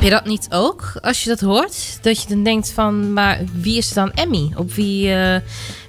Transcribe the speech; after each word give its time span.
Heb 0.00 0.08
je 0.08 0.14
dat 0.14 0.19
niet 0.30 0.46
ook? 0.50 0.92
Als 1.00 1.22
je 1.22 1.28
dat 1.28 1.40
hoort, 1.40 1.98
dat 2.02 2.22
je 2.22 2.28
dan 2.28 2.42
denkt 2.42 2.72
van, 2.72 3.12
maar 3.12 3.40
wie 3.52 3.76
is 3.76 3.92
dan 3.92 4.12
Emmy? 4.12 4.52
Op 4.56 4.72
wie, 4.72 5.12
eh, 5.14 5.40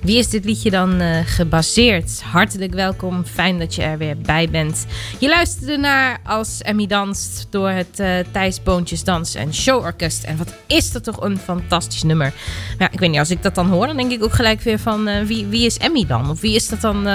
wie 0.01 0.17
is 0.17 0.29
dit 0.29 0.45
liedje 0.45 0.69
dan 0.69 0.99
eh, 0.99 1.17
gebaseerd? 1.25 2.21
Hartelijk 2.21 2.73
welkom, 2.73 3.25
fijn 3.25 3.59
dat 3.59 3.75
je 3.75 3.81
er 3.81 3.97
weer 3.97 4.17
bij 4.17 4.49
bent. 4.49 4.85
Je 5.19 5.27
luisterde 5.27 5.77
naar 5.77 6.19
als 6.23 6.61
Emmy 6.61 6.87
danst 6.87 7.47
door 7.49 7.69
het 7.69 7.99
eh 7.99 8.15
Thijs 8.31 8.63
Boontjes 8.63 9.03
Dans 9.03 9.35
en 9.35 9.53
Showorkest. 9.53 10.23
En 10.23 10.37
wat 10.37 10.53
is 10.67 10.91
dat 10.91 11.03
toch 11.03 11.21
een 11.21 11.37
fantastisch 11.37 12.03
nummer. 12.03 12.33
Ja, 12.77 12.91
ik 12.91 12.99
weet 12.99 13.09
niet, 13.09 13.19
als 13.19 13.29
ik 13.29 13.43
dat 13.43 13.55
dan 13.55 13.67
hoor, 13.67 13.87
dan 13.87 13.97
denk 13.97 14.11
ik 14.11 14.23
ook 14.23 14.33
gelijk 14.33 14.61
weer 14.61 14.79
van, 14.79 15.25
wie, 15.25 15.45
wie 15.45 15.65
is 15.65 15.77
Emmy 15.77 16.05
dan? 16.05 16.29
Of 16.29 16.41
wie 16.41 16.55
is 16.55 16.67
dat 16.67 16.81
dan 16.81 17.07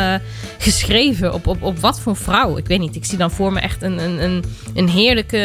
geschreven? 0.58 1.34
Op, 1.34 1.46
op, 1.46 1.62
op 1.62 1.78
wat 1.78 2.00
voor 2.00 2.16
vrouw? 2.16 2.56
Ik 2.56 2.66
weet 2.66 2.78
niet, 2.78 2.96
ik 2.96 3.04
zie 3.04 3.18
dan 3.18 3.30
voor 3.30 3.52
me 3.52 3.60
echt 3.60 3.82
een, 3.82 3.98
een, 3.98 4.22
een, 4.22 4.44
een 4.74 4.88
heerlijke, 4.88 5.38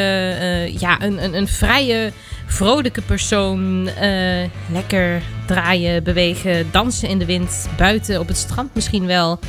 ja, 0.79 1.01
een, 1.01 1.23
een, 1.23 1.35
een 1.35 1.47
vrije, 1.71 2.11
vrolijke 2.45 3.01
persoon. 3.01 3.87
eh, 3.87 4.49
lekker 4.71 5.21
draaien, 5.47 6.03
bewegen, 6.03 6.67
dansen 6.71 7.09
in 7.09 7.19
de 7.19 7.25
wind, 7.25 7.69
buiten 7.77 8.19
op 8.19 8.27
het 8.27 8.37
strand 8.37 8.75
misschien 8.75 9.05
wel. 9.05 9.39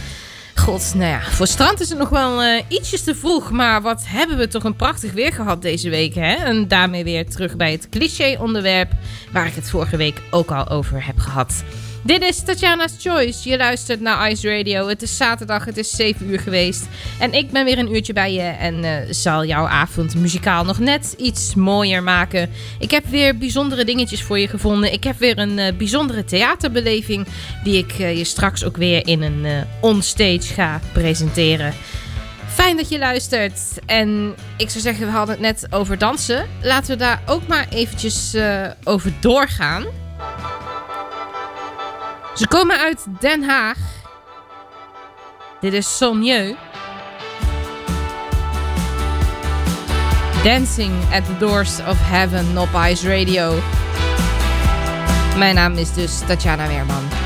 God, 0.55 0.93
nou 0.95 1.11
ja, 1.11 1.21
voor 1.21 1.47
strand 1.47 1.81
is 1.81 1.89
het 1.89 1.99
nog 1.99 2.09
wel 2.09 2.43
eh, 2.43 2.63
ietsjes 2.69 3.03
te 3.03 3.15
vroeg. 3.15 3.51
Maar 3.51 3.83
wat 3.83 4.03
hebben 4.07 4.39
we 4.39 4.49
toch 4.49 4.65
een 4.65 4.77
prachtig 4.77 5.13
weer 5.13 5.33
gehad 5.33 5.63
deze 5.63 5.91
week, 5.91 6.15
hè? 6.15 6.35
En 6.35 6.69
daarmee 6.69 7.05
weer 7.05 7.31
terug 7.31 7.57
bij 7.57 7.73
het 7.73 7.89
cliché-onderwerp 7.89 8.93
waar 9.33 9.47
ik 9.47 9.55
het 9.55 9.71
vorige 9.71 9.97
week 9.97 10.23
ook 10.31 10.51
al 10.51 10.69
over 10.69 11.07
heb 11.07 11.19
gehad. 11.19 11.65
Dit 12.05 12.23
is 12.23 12.43
Tatjana's 12.43 12.93
Choice. 12.99 13.49
Je 13.49 13.57
luistert 13.57 14.01
naar 14.01 14.31
Ice 14.31 14.57
Radio. 14.57 14.89
Het 14.89 15.03
is 15.03 15.17
zaterdag, 15.17 15.65
het 15.65 15.77
is 15.77 15.91
7 15.91 16.31
uur 16.31 16.41
geweest. 16.41 16.87
En 17.19 17.33
ik 17.33 17.51
ben 17.51 17.65
weer 17.65 17.79
een 17.79 17.95
uurtje 17.95 18.13
bij 18.13 18.33
je 18.33 18.41
en 18.41 18.85
eh, 18.85 18.93
zal 19.11 19.45
jouw 19.45 19.67
avond 19.67 20.15
muzikaal 20.15 20.65
nog 20.65 20.79
net 20.79 21.15
iets 21.19 21.55
mooier 21.55 22.03
maken. 22.03 22.51
Ik 22.79 22.91
heb 22.91 23.07
weer 23.07 23.39
bijzondere 23.39 23.85
dingetjes 23.85 24.23
voor 24.23 24.39
je 24.39 24.49
gevonden. 24.49 24.93
Ik 24.93 25.05
heb 25.05 25.19
weer 25.19 25.39
een 25.39 25.59
eh, 25.59 25.73
bijzondere 25.77 26.25
theaterbeleving 26.25 27.27
die 27.65 27.79
ik 27.79 27.93
eh, 27.93 28.17
je 28.17 28.25
straks 28.25 28.65
ook 28.65 28.77
weer 28.77 29.07
in 29.07 29.23
een 29.23 29.67
onstage 29.81 30.55
ga 30.55 30.81
presenteren. 30.93 31.75
Fijn 32.49 32.77
dat 32.77 32.89
je 32.89 32.99
luistert. 32.99 33.61
En 33.87 34.35
ik 34.57 34.71
zou 34.71 34.83
zeggen, 34.83 35.07
we 35.07 35.13
hadden 35.13 35.35
het 35.35 35.45
net 35.45 35.67
over 35.71 35.99
dansen. 35.99 36.47
Laten 36.63 36.91
we 36.91 36.97
daar 36.97 37.23
ook 37.27 37.47
maar 37.47 37.67
eventjes 37.71 38.37
over 38.85 39.13
doorgaan. 39.21 39.85
Ze 42.35 42.49
komen 42.49 42.79
uit 42.79 43.07
Den 43.21 43.43
Haag. 43.43 43.77
Dit 45.61 45.73
is 45.73 45.97
Sonjeu. 45.97 46.55
Dancing 50.45 50.93
at 51.13 51.27
the 51.27 51.37
Doors 51.39 51.79
of 51.79 51.97
Heaven 52.01 52.59
op 52.59 52.69
Ice 52.89 53.19
Radio. 53.19 53.59
Mijn 55.37 55.55
naam 55.55 55.73
is 55.73 55.93
dus 55.93 56.19
Tatjana 56.27 56.67
Weerman. 56.67 57.22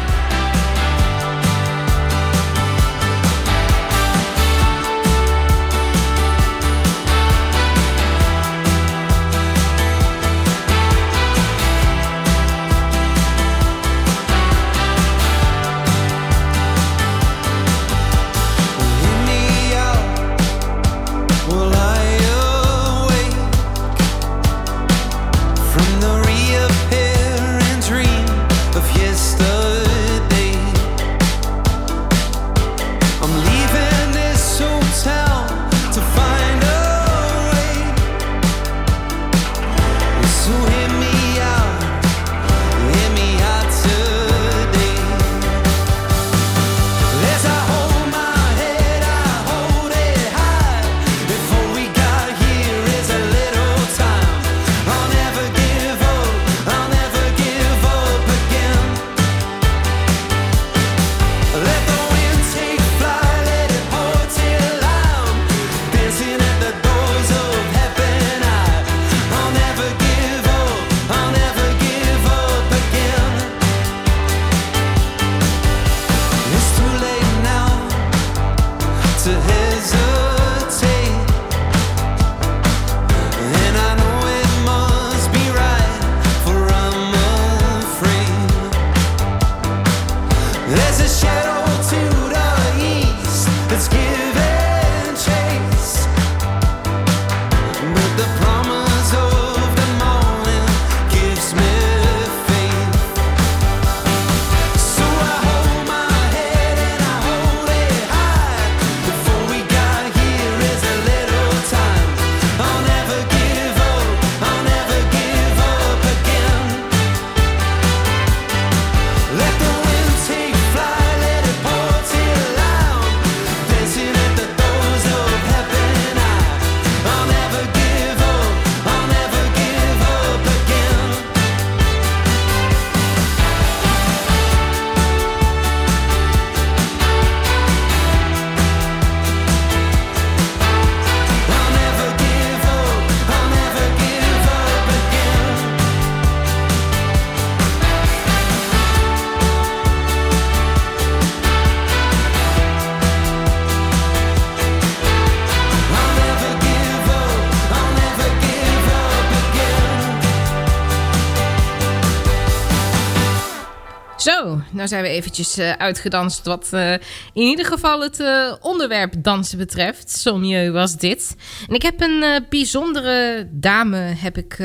Zijn 164.88 165.03
we 165.03 165.09
eventjes 165.09 165.56
eh, 165.56 165.73
uitgedanst 165.73 166.44
wat 166.44 166.69
eh, 166.71 166.93
in 167.33 167.43
ieder 167.43 167.65
geval 167.65 168.03
het 168.03 168.21
eh, 168.21 168.53
onderwerp 168.61 169.15
dansen 169.19 169.59
betreft. 169.59 170.11
Sommieu 170.11 170.71
was 170.71 170.97
dit. 170.97 171.37
En 171.69 171.75
ik 171.75 171.83
heb 171.83 172.00
een 172.00 172.45
bijzondere 172.49 173.49
dame 173.50 173.97
heb 173.97 174.38
ik, 174.38 174.59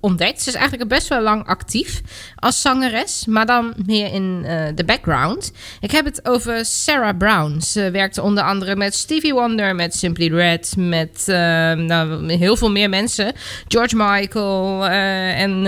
ontdekt. 0.00 0.42
Ze 0.42 0.48
is 0.48 0.54
eigenlijk 0.54 0.88
best 0.88 1.08
wel 1.08 1.20
lang 1.20 1.46
actief 1.46 2.00
als 2.36 2.60
zangeres, 2.60 3.26
maar 3.26 3.46
dan 3.46 3.74
meer 3.86 4.12
in 4.12 4.42
de 4.74 4.84
background. 4.84 5.52
Ik 5.80 5.90
heb 5.90 6.04
het 6.04 6.28
over 6.28 6.64
Sarah 6.64 7.16
Brown. 7.18 7.60
Ze 7.60 7.90
werkte 7.90 8.22
onder 8.22 8.44
andere 8.44 8.76
met 8.76 8.94
Stevie 8.94 9.32
Wonder, 9.32 9.74
met 9.74 9.94
Simply 9.94 10.28
Red, 10.28 10.74
met 10.76 11.24
nou, 11.26 12.32
heel 12.32 12.56
veel 12.56 12.70
meer 12.70 12.88
mensen. 12.88 13.32
George 13.68 13.96
Michael 13.96 14.86
en 14.86 15.62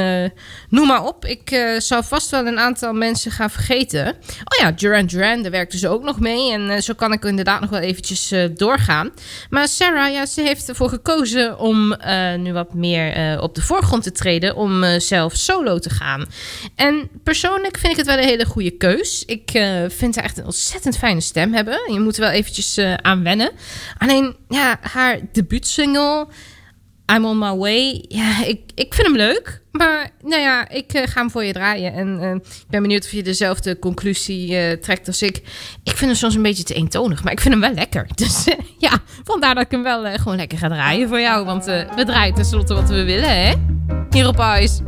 noem 0.69 0.87
maar 0.87 1.05
op. 1.05 1.25
Ik 1.25 1.75
zou 1.79 2.05
vast 2.05 2.31
wel 2.31 2.47
een 2.47 2.59
aantal 2.59 2.93
mensen 2.93 3.31
gaan 3.31 3.51
vergeten. 3.51 3.71
Oh 3.95 4.59
ja, 4.61 4.73
Duran 4.73 5.07
Duran, 5.07 5.43
daar 5.43 5.51
werkte 5.51 5.79
ze 5.79 5.89
ook 5.89 6.03
nog 6.03 6.21
mee. 6.21 6.53
En 6.53 6.71
eh, 6.71 6.81
zo 6.81 6.95
kan 6.95 7.13
ik 7.13 7.25
inderdaad 7.25 7.61
nog 7.61 7.71
wel 7.71 7.81
eventjes 7.81 8.31
eh, 8.31 8.45
doorgaan. 8.55 9.11
Maar 9.51 9.69
Sarah, 9.69 10.13
ja, 10.13 10.27
ze 10.27 10.41
heeft 10.41 10.69
ervoor 10.69 10.89
gekozen 10.89 11.59
om 11.59 11.93
eh, 11.93 12.35
nu 12.35 12.53
wat 12.53 12.75
meer 12.75 13.41
op 13.41 13.55
de 13.55 13.63
voorgrond 13.63 14.03
te 14.03 14.13
treden. 14.13 14.57
Om 14.57 15.01
zelf 15.01 15.35
solo 15.35 15.79
te 15.79 15.91
gaan. 15.91 16.27
En 16.75 17.09
persoonlijk 17.23 17.79
vind 17.79 17.93
ik 17.93 17.99
het 17.99 18.07
wel 18.07 18.19
een 18.19 18.25
hele 18.25 18.45
goede 18.45 18.71
keus. 18.71 19.25
Ik 19.27 19.51
vind 19.89 20.15
haar 20.15 20.25
echt 20.25 20.39
een 20.39 20.45
ontzettend 20.45 20.99
fijne 20.99 21.21
stem 21.21 21.55
hebben. 21.55 21.93
Je 21.93 22.01
moet 22.01 22.17
er 22.17 22.23
wel 22.23 22.31
eventjes 22.31 22.79
aan 22.97 23.23
wennen. 23.23 23.51
Alleen, 23.99 24.37
ja, 24.49 24.79
haar 24.81 25.19
debuutsingle... 25.33 26.27
I'm 27.17 27.25
on 27.25 27.39
my 27.39 27.57
way. 27.57 28.05
Ja, 28.09 28.45
ik, 28.45 28.61
ik 28.75 28.95
vind 28.95 29.07
hem 29.07 29.17
leuk. 29.17 29.63
Maar 29.73 30.11
nou 30.23 30.41
ja, 30.41 30.69
ik 30.69 30.93
eh, 30.93 31.07
ga 31.07 31.21
hem 31.21 31.31
voor 31.31 31.45
je 31.45 31.53
draaien. 31.53 31.93
En 31.93 32.21
eh, 32.21 32.35
ik 32.35 32.69
ben 32.69 32.83
benieuwd 32.83 33.05
of 33.05 33.11
je 33.11 33.23
dezelfde 33.23 33.79
conclusie 33.79 34.57
eh, 34.57 34.77
trekt 34.77 35.07
als 35.07 35.23
ik. 35.23 35.37
Ik 35.83 35.97
vind 35.97 36.01
hem 36.01 36.15
soms 36.15 36.35
een 36.35 36.43
beetje 36.43 36.63
te 36.63 36.75
eentonig. 36.75 37.25
Maar 37.25 37.33
ik 37.33 37.41
vind 37.41 37.55
hem 37.55 37.63
wel 37.63 37.75
lekker. 37.75 38.07
Dus 38.15 38.45
ja, 38.79 38.99
vandaar 39.25 39.55
dat 39.55 39.65
ik 39.65 39.71
hem 39.71 39.83
wel 39.83 40.05
gewoon 40.19 40.37
lekker 40.37 40.59
ga 40.59 40.69
draaien 40.69 41.09
voor 41.09 41.21
jou. 41.21 41.45
Want 41.45 41.65
we 41.65 42.03
draaien 42.07 42.35
tenslotte 42.35 42.75
wat 42.75 42.89
we 42.89 43.05
willen, 43.05 43.43
hè? 43.43 43.53
Hier 44.11 44.29
op 44.29 44.39
Ice. 44.61 44.83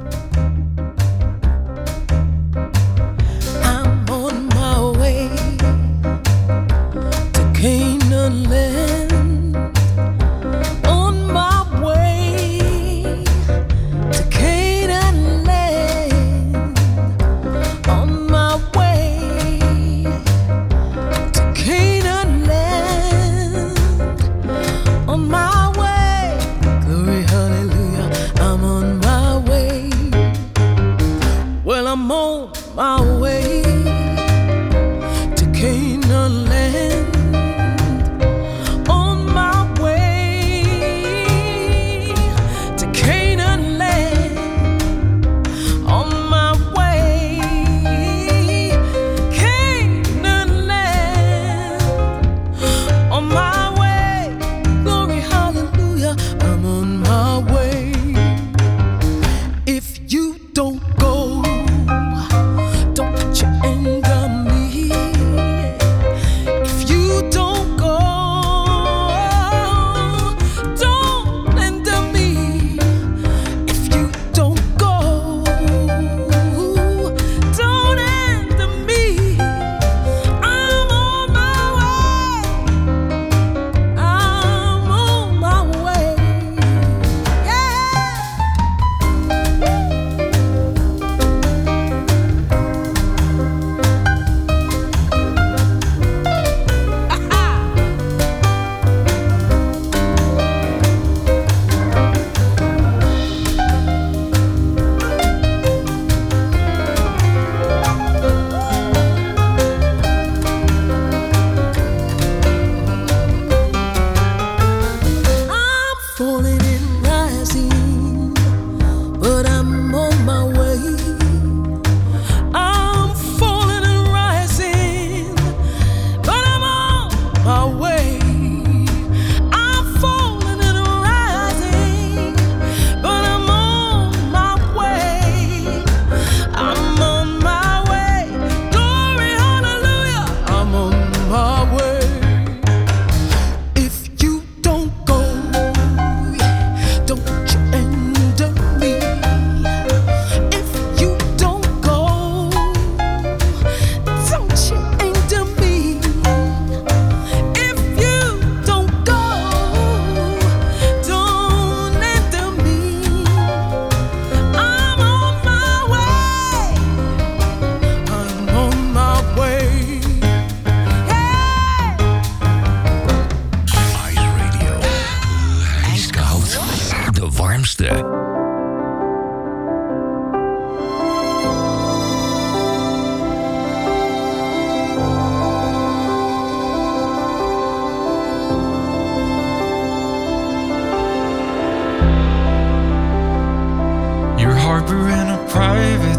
I'm 3.64 4.11
on 4.11 4.47
my 4.47 4.99
way 4.99 5.31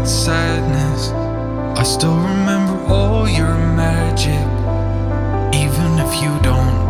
sadness. 0.06 1.10
I 1.78 1.82
still 1.82 2.16
remember 2.16 2.76
all 2.92 3.28
your 3.28 3.54
magic, 3.74 4.46
even 5.54 5.98
if 5.98 6.22
you 6.22 6.30
don't. 6.42 6.84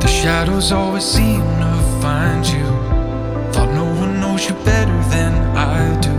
The 0.00 0.08
shadows 0.08 0.72
always 0.72 1.04
seem 1.04 1.40
to 1.40 1.98
find 2.00 2.44
you. 2.46 2.66
Thought 3.52 3.72
no 3.74 3.84
one 3.84 4.20
knows 4.20 4.48
you 4.48 4.54
better 4.64 4.98
than 5.10 5.32
I 5.56 6.00
do. 6.00 6.16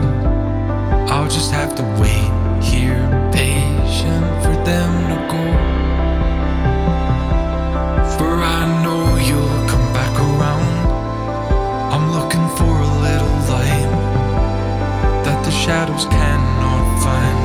I'll 1.14 1.30
just 1.30 1.52
have 1.52 1.76
to 1.76 1.84
wait 2.00 2.64
here, 2.64 3.04
patient 3.34 4.26
for 4.44 4.56
them 4.64 4.92
to 5.10 5.18
go. 5.32 5.81
shadows 15.72 16.06
cannot 16.06 16.86
find. 17.02 17.38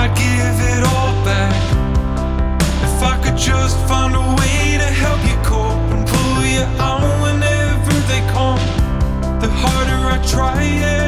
I'd 0.00 0.12
give 0.16 0.56
it 0.72 0.82
all 0.92 1.12
back 1.28 1.54
if 2.86 3.02
I 3.12 3.14
could 3.22 3.36
just 3.36 3.76
find 3.86 4.14
a 4.14 4.26
way 4.40 4.78
to 4.82 4.88
help 5.02 5.20
you 5.30 5.36
cope 5.50 5.84
and 5.94 6.08
pull 6.08 6.36
you 6.54 6.64
out 6.88 7.04
whenever 7.24 7.94
they 8.10 8.22
come. 8.32 8.64
The 9.42 9.50
harder 9.62 10.00
I 10.14 10.18
try, 10.26 10.62
yeah. 10.62 11.03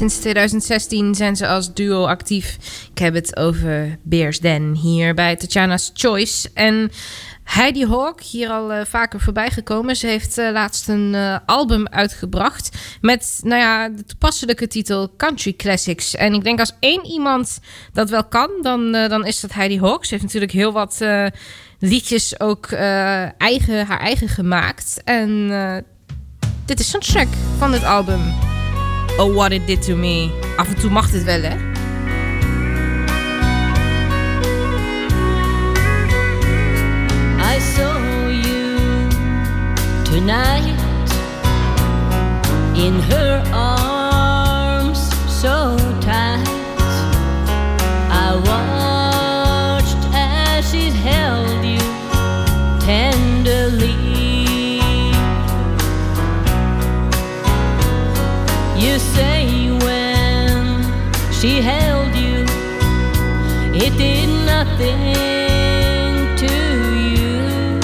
Sinds 0.00 0.18
2016 0.18 1.14
zijn 1.14 1.36
ze 1.36 1.46
als 1.46 1.74
duo 1.74 2.04
actief. 2.04 2.58
Ik 2.90 2.98
heb 2.98 3.14
het 3.14 3.36
over 3.36 3.98
Beers 4.02 4.40
Den 4.40 4.74
hier 4.74 5.14
bij 5.14 5.36
Tatjana's 5.36 5.90
Choice. 5.94 6.50
En 6.54 6.90
Heidi 7.44 7.86
Hawk, 7.86 8.20
hier 8.22 8.50
al 8.50 8.72
eh, 8.72 8.84
vaker 8.86 9.20
voorbij 9.20 9.50
gekomen. 9.50 9.96
Ze 9.96 10.06
heeft 10.06 10.38
eh, 10.38 10.50
laatst 10.52 10.88
een 10.88 11.14
eh, 11.14 11.36
album 11.46 11.88
uitgebracht 11.88 12.78
met, 13.00 13.40
nou 13.42 13.60
ja, 13.60 13.88
de 13.88 14.04
toepasselijke 14.04 14.66
titel 14.66 15.16
Country 15.16 15.52
Classics. 15.52 16.14
En 16.14 16.34
ik 16.34 16.44
denk 16.44 16.58
als 16.58 16.72
één 16.78 17.06
iemand 17.06 17.60
dat 17.92 18.10
wel 18.10 18.24
kan, 18.24 18.50
dan, 18.62 18.92
dan 18.92 19.26
is 19.26 19.40
dat 19.40 19.52
Heidi 19.52 19.80
Hawk. 19.80 20.04
Ze 20.04 20.10
heeft 20.10 20.24
natuurlijk 20.24 20.52
heel 20.52 20.72
wat 20.72 21.04
liedjes 21.78 22.40
ook 22.40 22.66
eigen, 23.36 23.86
haar 23.86 24.00
eigen 24.00 24.28
gemaakt. 24.28 25.00
En 25.04 25.48
dit 26.64 26.80
is 26.80 26.90
zo'n 26.90 27.00
track 27.00 27.28
van 27.58 27.72
het 27.72 27.84
album. 27.84 28.50
Oh, 29.22 29.26
what 29.26 29.52
it 29.52 29.66
did 29.66 29.82
to 29.82 29.96
me. 29.96 30.32
Af 30.56 30.68
en 30.68 30.76
toe 30.76 30.90
mag 30.90 31.10
dit 31.10 31.24
wel, 31.24 31.42
hè? 31.42 31.56
I 37.54 37.58
saw 37.58 38.28
you 38.28 38.78
tonight 40.04 40.80
in 42.74 42.94
her 43.00 43.42
arms 43.52 43.89
to 64.80 66.56
you. 67.14 67.80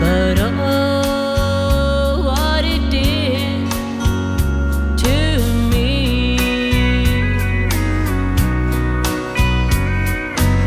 But 0.00 0.38
oh, 0.38 2.22
what 2.24 2.64
it 2.64 2.88
did 2.88 3.68
to 4.98 5.16
me. 5.70 6.36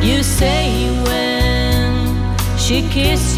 You 0.05 0.21
say 0.23 0.89
when 1.05 2.37
she 2.57 2.81
kissed 2.89 3.36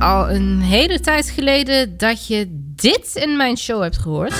al 0.00 0.30
een 0.30 0.60
hele 0.60 1.00
tijd 1.00 1.30
geleden 1.30 1.96
dat 1.96 2.26
je 2.26 2.46
dit 2.76 3.10
in 3.14 3.36
mijn 3.36 3.56
show 3.56 3.82
hebt 3.82 3.98
gehoord. 3.98 4.34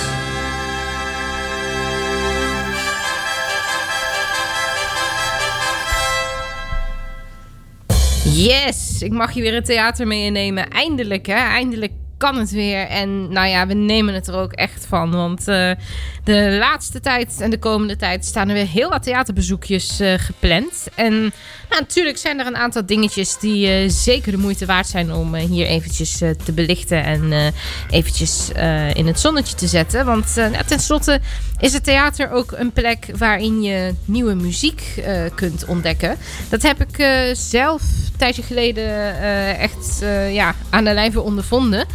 Yes, 8.23 9.01
ik 9.01 9.11
mag 9.11 9.31
je 9.31 9.41
weer 9.41 9.53
het 9.53 9.65
theater 9.65 10.07
meenemen. 10.07 10.69
Eindelijk, 10.69 11.25
hè? 11.25 11.33
Eindelijk 11.33 11.91
kan 12.17 12.37
het 12.37 12.51
weer. 12.51 12.87
En 12.87 13.33
nou 13.33 13.47
ja, 13.47 13.67
we 13.67 13.73
nemen 13.73 14.13
het 14.13 14.27
er 14.27 14.35
ook 14.35 14.53
echt 14.53 14.85
van. 14.85 15.11
Want 15.11 15.47
eh, 15.47 15.71
de 16.31 16.57
laatste 16.59 16.99
tijd 16.99 17.41
en 17.41 17.49
de 17.49 17.59
komende 17.59 17.95
tijd 17.95 18.25
staan 18.25 18.47
er 18.47 18.53
weer 18.53 18.67
heel 18.67 18.89
wat 18.89 19.03
theaterbezoekjes 19.03 19.99
eh, 19.99 20.13
gepland. 20.17 20.87
En 20.95 21.11
nou, 21.69 21.81
natuurlijk 21.81 22.17
zijn 22.17 22.39
er 22.39 22.45
een 22.45 22.57
aantal 22.57 22.85
dingetjes 22.85 23.37
die 23.37 23.67
eh, 23.67 23.89
zeker 23.89 24.31
de 24.31 24.37
moeite 24.37 24.65
waard 24.65 24.87
zijn 24.87 25.13
om 25.13 25.35
eh, 25.35 25.43
hier 25.43 25.65
eventjes 25.65 26.17
te 26.17 26.51
belichten. 26.53 27.03
En 27.03 27.53
eventjes 27.89 28.49
in 28.93 29.07
het 29.07 29.19
zonnetje 29.19 29.55
te 29.55 29.67
zetten. 29.67 30.05
Want 30.05 30.35
nou, 30.35 30.63
tenslotte 30.65 31.19
is 31.59 31.73
het 31.73 31.83
theater 31.83 32.31
ook 32.31 32.51
een 32.51 32.71
plek 32.71 33.07
waarin 33.17 33.61
je 33.61 33.93
nieuwe 34.05 34.33
muziek 34.33 35.03
kunt 35.35 35.65
ontdekken. 35.65 36.17
Dat 36.49 36.61
heb 36.61 36.81
ik 36.81 37.05
zelf 37.35 37.81
een 37.81 38.17
tijdje 38.17 38.43
geleden 38.43 39.19
echt 39.57 40.03
ja, 40.31 40.55
aan 40.69 40.83
de 40.83 40.93
lijve 40.93 41.21
ondervonden. 41.21 41.85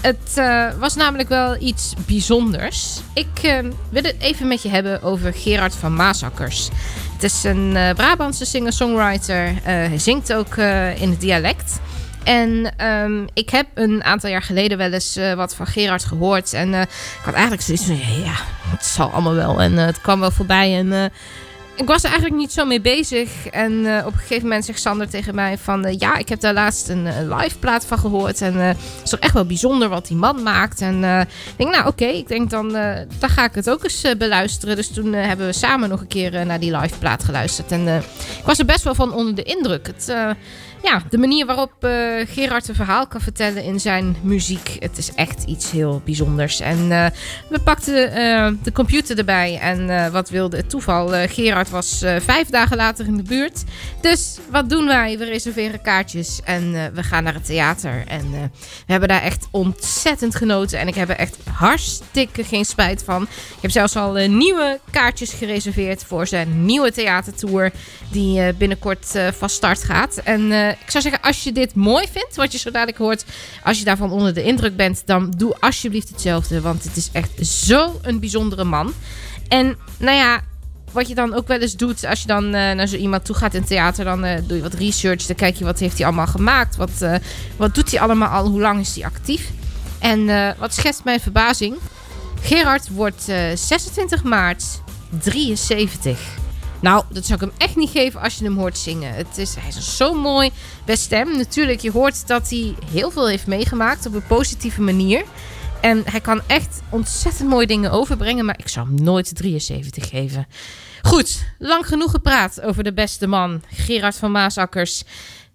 Het 0.00 0.32
eh, 0.34 0.66
was 0.78 0.94
namelijk 0.94 1.28
wel 1.28 1.56
iets 1.60 1.94
bijzonders. 2.06 3.00
Ik 3.14 3.42
eh, 3.42 3.58
wil 3.90 4.02
het 4.02 4.14
even 4.18 4.48
met 4.48 4.62
je 4.62 4.68
hebben 4.68 5.02
over 5.02 5.32
Gerard 5.34 5.74
van 5.74 5.94
Maasakkers. 5.94 6.68
Het 7.12 7.22
is 7.22 7.44
een 7.44 7.76
eh, 7.76 7.94
Brabantse 7.94 8.44
singer-songwriter. 8.44 9.54
Hij 9.62 9.98
zingt 9.98 10.32
ook 10.32 10.56
in 10.96 11.10
het 11.10 11.20
dialect. 11.20 11.80
En 12.24 12.72
ehm, 12.76 13.26
ik 13.34 13.50
heb 13.50 13.66
een 13.74 14.04
aantal 14.04 14.30
jaar 14.30 14.42
geleden 14.42 14.78
wel 14.78 14.92
eens 14.92 15.18
wat 15.34 15.54
van 15.54 15.66
Gerard 15.66 16.04
gehoord. 16.04 16.52
En 16.52 16.74
ik 16.74 16.88
had 17.22 17.34
eigenlijk 17.34 17.62
zoiets 17.62 17.84
van, 17.84 17.96
ja, 17.96 18.34
het 18.70 18.84
zal 18.84 19.10
allemaal 19.10 19.34
wel. 19.34 19.62
En 19.62 19.72
het 19.72 20.00
kwam 20.00 20.20
wel 20.20 20.30
voorbij. 20.30 20.76
En 20.78 21.12
ik 21.78 21.86
was 21.86 22.02
er 22.02 22.10
eigenlijk 22.10 22.40
niet 22.40 22.52
zo 22.52 22.64
mee 22.64 22.80
bezig. 22.80 23.46
En 23.46 23.86
eh, 23.86 24.06
op 24.06 24.12
een 24.12 24.18
gegeven 24.18 24.42
moment 24.42 24.64
zegt 24.64 24.80
Sander 24.80 25.08
tegen 25.08 25.34
mij 25.34 25.58
van... 25.58 25.84
eh, 25.84 25.98
ja, 25.98 26.16
ik 26.16 26.28
heb 26.28 26.40
daar 26.40 26.52
laatst 26.52 26.88
een, 26.88 27.06
eh, 27.06 27.38
live 27.38 27.58
plaat 27.58 27.86
van 27.86 27.98
gehoord. 27.98 28.40
En 28.40 28.54
het 28.54 28.76
is 29.04 29.10
toch 29.10 29.20
echt 29.20 29.32
wel 29.32 29.46
bijzonder 29.46 29.88
wat 29.88 30.06
die 30.06 30.16
man 30.16 30.42
maakt. 30.42 30.80
En 30.80 31.04
ik 31.04 31.56
denk, 31.56 31.74
nou 31.74 31.86
oké, 31.86 32.04
ik 32.04 32.28
denk 32.28 32.50
dan, 32.50 32.72
dan 33.18 33.28
ga 33.28 33.44
ik 33.44 33.54
het 33.54 33.70
ook 33.70 33.84
eens 33.84 34.04
beluisteren. 34.18 34.76
Dus 34.76 34.92
toen 34.92 35.12
hebben 35.12 35.46
we 35.46 35.52
samen 35.52 35.88
nog 35.88 36.00
een 36.00 36.06
keer 36.06 36.46
naar 36.46 36.60
die 36.60 36.76
live 36.76 36.98
plaat 36.98 37.24
geluisterd. 37.24 37.72
En 37.72 37.86
ik 38.38 38.44
was 38.44 38.58
er 38.58 38.64
best 38.64 38.84
wel 38.84 38.94
van 38.94 39.12
onder 39.12 39.34
de 39.34 39.42
indruk. 39.42 39.86
Het, 39.86 40.12
ja, 40.82 41.02
de 41.10 41.18
manier 41.18 41.46
waarop 41.46 41.72
eh, 41.80 41.90
Gerard 42.26 42.68
een 42.68 42.74
verhaal 42.74 43.06
kan 43.06 43.20
vertellen 43.20 43.62
in 43.62 43.80
zijn 43.80 44.16
muziek. 44.22 44.76
Het 44.78 44.98
is 44.98 45.14
echt 45.14 45.44
iets 45.44 45.70
heel 45.70 46.02
bijzonders. 46.04 46.60
En 46.60 46.92
eh, 46.92 47.06
we 47.48 47.60
pakten 47.60 48.12
eh, 48.12 48.52
de 48.62 48.72
computer 48.72 49.18
erbij. 49.18 49.58
En 49.58 50.12
wat 50.12 50.30
wilde 50.30 50.56
het 50.56 50.70
toeval? 50.70 51.08
Gerard 51.08 51.70
was 51.70 52.04
vijf 52.18 52.48
dagen 52.48 52.76
later 52.76 53.06
in 53.06 53.16
de 53.16 53.22
buurt. 53.22 53.64
Dus 54.00 54.38
wat 54.50 54.70
doen 54.70 54.86
wij? 54.86 55.18
We 55.18 55.24
reserveren 55.24 55.82
kaartjes 55.82 56.40
en 56.44 56.72
we 56.94 57.02
gaan 57.02 57.24
naar 57.24 57.34
het 57.34 57.44
theater. 57.46 58.04
En 58.06 58.30
we 58.30 58.92
hebben 58.92 59.08
daar 59.08 59.22
echt 59.22 59.48
ontzettend 59.50 60.34
genoten. 60.34 60.78
En 60.78 60.88
ik 60.88 60.94
heb 60.94 61.08
er 61.08 61.16
echt 61.16 61.36
hartstikke 61.52 62.44
geen 62.44 62.64
spijt 62.64 63.02
van. 63.04 63.22
Ik 63.22 63.62
heb 63.62 63.70
zelfs 63.70 63.96
al 63.96 64.12
nieuwe 64.12 64.80
kaartjes 64.90 65.32
gereserveerd 65.32 66.04
voor 66.04 66.26
zijn 66.26 66.64
nieuwe 66.64 66.92
theatertour. 66.92 67.72
Die 68.10 68.52
binnenkort 68.52 69.18
van 69.38 69.48
start 69.48 69.84
gaat. 69.84 70.16
En 70.16 70.52
eh, 70.68 70.80
ik 70.80 70.90
zou 70.90 71.02
zeggen, 71.02 71.22
als 71.22 71.42
je 71.44 71.52
dit 71.52 71.74
mooi 71.74 72.06
vindt, 72.12 72.36
wat 72.36 72.52
je 72.52 72.58
zo 72.58 72.70
dadelijk 72.70 72.98
hoort. 72.98 73.24
Als 73.64 73.78
je 73.78 73.84
daarvan 73.84 74.10
onder 74.10 74.34
de 74.34 74.42
indruk 74.42 74.76
bent, 74.76 75.02
dan 75.04 75.32
doe 75.36 75.56
alsjeblieft 75.60 76.08
hetzelfde. 76.08 76.60
Want 76.60 76.84
het 76.84 76.96
is 76.96 77.08
echt 77.12 77.46
zo 77.46 77.98
een 78.02 78.20
bijzondere 78.20 78.64
man. 78.64 78.92
En 79.48 79.76
nou 79.98 80.16
ja, 80.16 80.40
wat 80.92 81.08
je 81.08 81.14
dan 81.14 81.34
ook 81.34 81.48
wel 81.48 81.58
eens 81.58 81.76
doet 81.76 82.04
als 82.04 82.20
je 82.20 82.26
dan 82.26 82.44
eh, 82.44 82.50
naar 82.50 82.86
zo 82.86 82.96
iemand 82.96 83.24
toe 83.24 83.36
gaat 83.36 83.54
in 83.54 83.64
theater, 83.64 84.04
dan 84.04 84.24
eh, 84.24 84.40
doe 84.46 84.56
je 84.56 84.62
wat 84.62 84.74
research. 84.74 85.26
Dan 85.26 85.36
kijk 85.36 85.56
je 85.56 85.64
wat 85.64 85.78
heeft 85.78 85.96
hij 85.96 86.06
allemaal 86.06 86.26
gemaakt. 86.26 86.76
Wat, 86.76 87.06
wat 87.56 87.74
doet 87.74 87.90
hij 87.90 88.00
allemaal 88.00 88.28
al? 88.28 88.46
Hoe 88.46 88.60
lang 88.60 88.80
is 88.80 88.94
hij 88.94 89.04
actief? 89.04 89.50
En 89.98 90.26
wat 90.58 90.74
schetst 90.74 91.04
mijn 91.04 91.20
verbazing? 91.20 91.76
Gerard 92.40 92.88
wordt 92.88 93.28
eh, 93.28 93.36
26 93.54 94.22
maart 94.22 94.64
73. 95.20 96.18
Nou, 96.80 97.04
dat 97.08 97.26
zou 97.26 97.42
ik 97.42 97.48
hem 97.48 97.58
echt 97.58 97.76
niet 97.76 97.90
geven 97.90 98.20
als 98.20 98.38
je 98.38 98.44
hem 98.44 98.56
hoort 98.56 98.78
zingen. 98.78 99.14
Het 99.14 99.38
is, 99.38 99.54
hij 99.54 99.68
is 99.68 99.96
zo 99.96 100.14
mooi 100.14 100.50
bij 100.84 100.96
stem. 100.96 101.36
Natuurlijk, 101.36 101.80
je 101.80 101.90
hoort 101.90 102.26
dat 102.26 102.50
hij 102.50 102.74
heel 102.90 103.10
veel 103.10 103.28
heeft 103.28 103.46
meegemaakt 103.46 104.06
op 104.06 104.14
een 104.14 104.26
positieve 104.26 104.80
manier. 104.80 105.24
En 105.80 106.02
hij 106.04 106.20
kan 106.20 106.40
echt 106.46 106.80
ontzettend 106.88 107.48
mooie 107.48 107.66
dingen 107.66 107.90
overbrengen. 107.90 108.44
Maar 108.44 108.58
ik 108.58 108.68
zou 108.68 108.86
hem 108.86 109.02
nooit 109.04 109.36
73 109.36 110.08
geven. 110.08 110.46
Goed, 111.02 111.44
lang 111.58 111.86
genoeg 111.86 112.10
gepraat 112.10 112.60
over 112.60 112.84
de 112.84 112.92
beste 112.92 113.26
man, 113.26 113.62
Gerard 113.68 114.16
van 114.16 114.30
Maasakkers. 114.30 115.04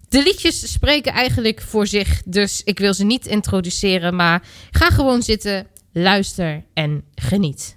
De 0.08 0.22
liedjes 0.22 0.72
spreken 0.72 1.12
eigenlijk 1.12 1.62
voor 1.62 1.86
zich, 1.86 2.22
dus 2.24 2.62
ik 2.64 2.78
wil 2.78 2.94
ze 2.94 3.04
niet 3.04 3.26
introduceren. 3.26 4.16
Maar 4.16 4.42
ga 4.70 4.90
gewoon 4.90 5.22
zitten, 5.22 5.66
luister 5.94 6.64
en 6.74 7.04
geniet. 7.14 7.76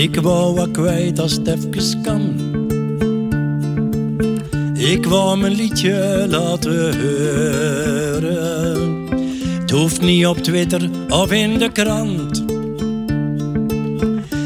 Ik 0.00 0.20
wou 0.20 0.54
wat 0.54 0.70
kwijt 0.70 1.18
als 1.18 1.32
het 1.32 1.48
even 1.48 2.02
kan. 2.02 2.34
Ik 4.74 5.06
wou 5.06 5.38
mijn 5.38 5.52
liedje 5.52 6.26
laten 6.28 7.00
horen. 7.00 8.38
Het 9.60 9.70
hoeft 9.70 10.00
niet 10.00 10.26
op 10.26 10.38
Twitter 10.38 10.90
of 11.08 11.32
in 11.32 11.58
de 11.58 11.72
krant. 11.72 12.44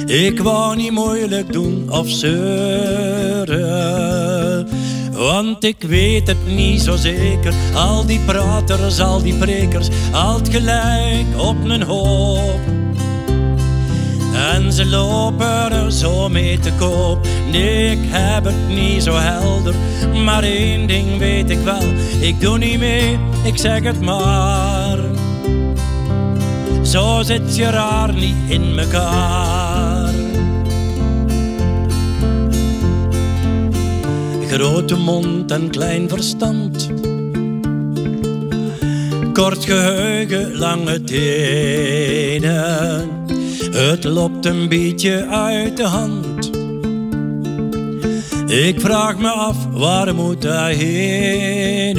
Ik 0.06 0.40
wou 0.40 0.76
niet 0.76 0.92
moeilijk 0.92 1.52
doen 1.52 1.90
of 1.90 2.08
zeuren. 2.08 3.58
Want 5.12 5.64
ik 5.64 5.82
weet 5.86 6.26
het 6.26 6.46
niet 6.46 6.80
zo 6.80 6.96
zeker. 6.96 7.54
Al 7.74 8.06
die 8.06 8.20
praters, 8.26 9.00
al 9.00 9.22
die 9.22 9.34
prekers, 9.34 9.88
al 10.12 10.34
het 10.34 10.48
gelijk 10.48 11.26
op 11.38 11.56
een 11.64 11.82
hoop. 11.82 12.73
En 14.52 14.72
ze 14.72 14.86
lopen 14.86 15.72
er 15.72 15.92
zo 15.92 16.28
mee 16.28 16.58
te 16.58 16.72
koop. 16.78 17.26
Nee, 17.50 17.90
ik 17.90 17.98
heb 18.02 18.44
het 18.44 18.68
niet 18.68 19.02
zo 19.02 19.14
helder. 19.14 19.74
Maar 20.24 20.42
één 20.42 20.86
ding 20.86 21.18
weet 21.18 21.50
ik 21.50 21.58
wel. 21.58 21.82
Ik 22.20 22.40
doe 22.40 22.58
niet 22.58 22.78
mee, 22.78 23.18
ik 23.44 23.56
zeg 23.58 23.82
het 23.82 24.00
maar. 24.00 24.98
Zo 26.82 27.22
zit 27.22 27.56
je 27.56 27.70
raar 27.70 28.14
niet 28.14 28.36
in 28.48 28.74
mekaar. 28.74 30.12
Grote 34.48 34.96
mond 34.96 35.50
en 35.50 35.70
klein 35.70 36.08
verstand. 36.08 36.90
Kort 39.32 39.64
geheugen, 39.64 40.56
lange 40.56 41.02
tenen. 41.02 42.44
Het 43.74 44.04
loopt 44.04 44.46
een 44.46 44.68
beetje 44.68 45.26
uit 45.26 45.76
de 45.76 45.84
hand. 45.86 46.50
Ik 48.50 48.80
vraag 48.80 49.18
me 49.18 49.28
af, 49.28 49.56
waar 49.70 50.14
moet 50.14 50.42
hij 50.42 50.74
heen? 50.74 51.96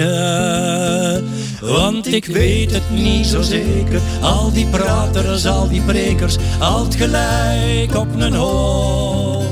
Want 1.61 2.13
ik 2.13 2.25
weet 2.25 2.71
het 2.71 2.89
niet 2.91 3.25
zo 3.25 3.41
zeker. 3.41 3.99
Al 4.21 4.51
die 4.51 4.65
praters, 4.65 5.45
al 5.45 5.69
die 5.69 5.81
prekers, 5.81 6.37
al 6.59 6.85
gelijk 6.97 7.95
op 7.95 8.07
een 8.17 8.33
hoop. 8.33 9.43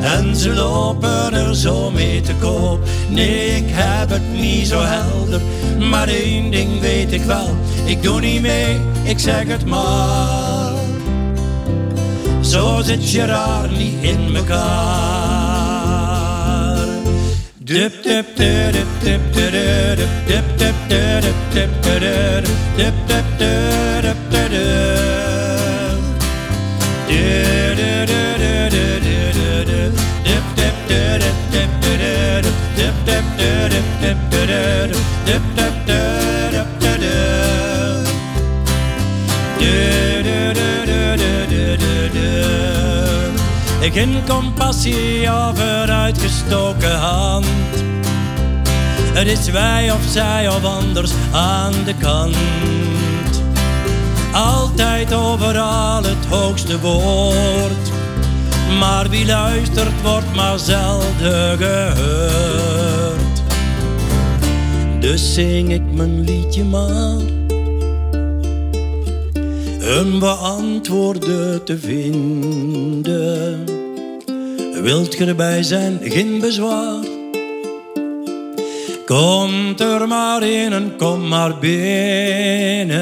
En 0.00 0.36
ze 0.36 0.54
lopen 0.54 1.34
er 1.34 1.56
zo 1.56 1.90
mee 1.90 2.20
te 2.20 2.32
koop. 2.40 2.80
Nee, 3.08 3.56
ik 3.56 3.66
heb 3.66 4.10
het 4.10 4.40
niet 4.40 4.66
zo 4.66 4.80
helder. 4.80 5.40
Maar 5.90 6.08
één 6.08 6.50
ding 6.50 6.80
weet 6.80 7.12
ik 7.12 7.22
wel. 7.22 7.56
Ik 7.84 8.02
doe 8.02 8.20
niet 8.20 8.42
mee, 8.42 8.76
ik 9.04 9.18
zeg 9.18 9.46
het 9.46 9.66
maar. 9.66 10.45
Zo 12.50 12.80
zit 12.82 13.10
je 13.10 13.24
raar 13.24 13.68
niet 13.70 14.02
in 14.02 14.32
mekaar. 14.32 14.56
Dup, 17.58 18.02
dup, 18.02 18.26
dup, 18.36 18.66
dup, 18.72 18.86
dup, 19.00 19.32
dup, 19.32 19.52
dup, 20.26 20.44
dup, 20.58 20.74
dup, 20.88 20.88
dup, 20.88 21.24
dup, 21.52 21.70
dup, 21.82 21.82
dup, 21.82 22.12
dup, 22.76 22.94
dup, 23.08 23.38
dup, 23.38 23.86
Ik 35.26 35.75
in 43.94 44.24
compassie 44.28 45.30
over 45.30 45.90
uitgestoken 45.90 46.98
hand. 46.98 47.46
Het 49.12 49.26
is 49.26 49.50
wij 49.50 49.90
of 49.90 50.00
zij 50.08 50.48
of 50.48 50.64
anders 50.64 51.10
aan 51.32 51.72
de 51.84 51.94
kant. 51.94 52.36
Altijd 54.32 55.14
overal 55.14 56.02
het 56.02 56.26
hoogste 56.28 56.80
woord. 56.80 57.90
Maar 58.78 59.08
wie 59.08 59.26
luistert 59.26 60.02
wordt 60.02 60.34
maar 60.34 60.58
zelden 60.58 61.58
gehoord. 61.58 63.42
Dus 65.00 65.34
zing 65.34 65.72
ik 65.72 65.92
mijn 65.92 66.20
liedje 66.20 66.64
maar. 66.64 67.20
Een 69.80 70.18
beantwoorde 70.18 71.62
te 71.62 71.78
vinden. 71.78 73.75
Wilt 74.86 75.14
ge 75.14 75.24
erbij 75.24 75.62
zijn, 75.62 75.98
geen 76.02 76.40
bezwaar. 76.40 77.04
Komt 79.06 79.80
er 79.80 80.08
maar 80.08 80.42
in 80.42 80.72
en 80.72 80.96
kom 80.96 81.28
maar 81.28 81.58
binnen. 81.58 82.96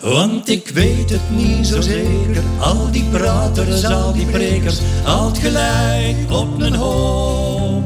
Want 0.00 0.48
ik 0.48 0.68
weet 0.68 1.10
het 1.10 1.30
niet 1.36 1.66
zo 1.66 1.80
zeker. 1.80 2.42
Al 2.60 2.90
die 2.90 3.04
praters, 3.04 3.84
al 3.84 4.12
die 4.12 4.26
prekers, 4.26 4.78
al 5.04 5.30
gelijk 5.40 6.16
op 6.30 6.60
een 6.60 6.74
hoop. 6.74 7.84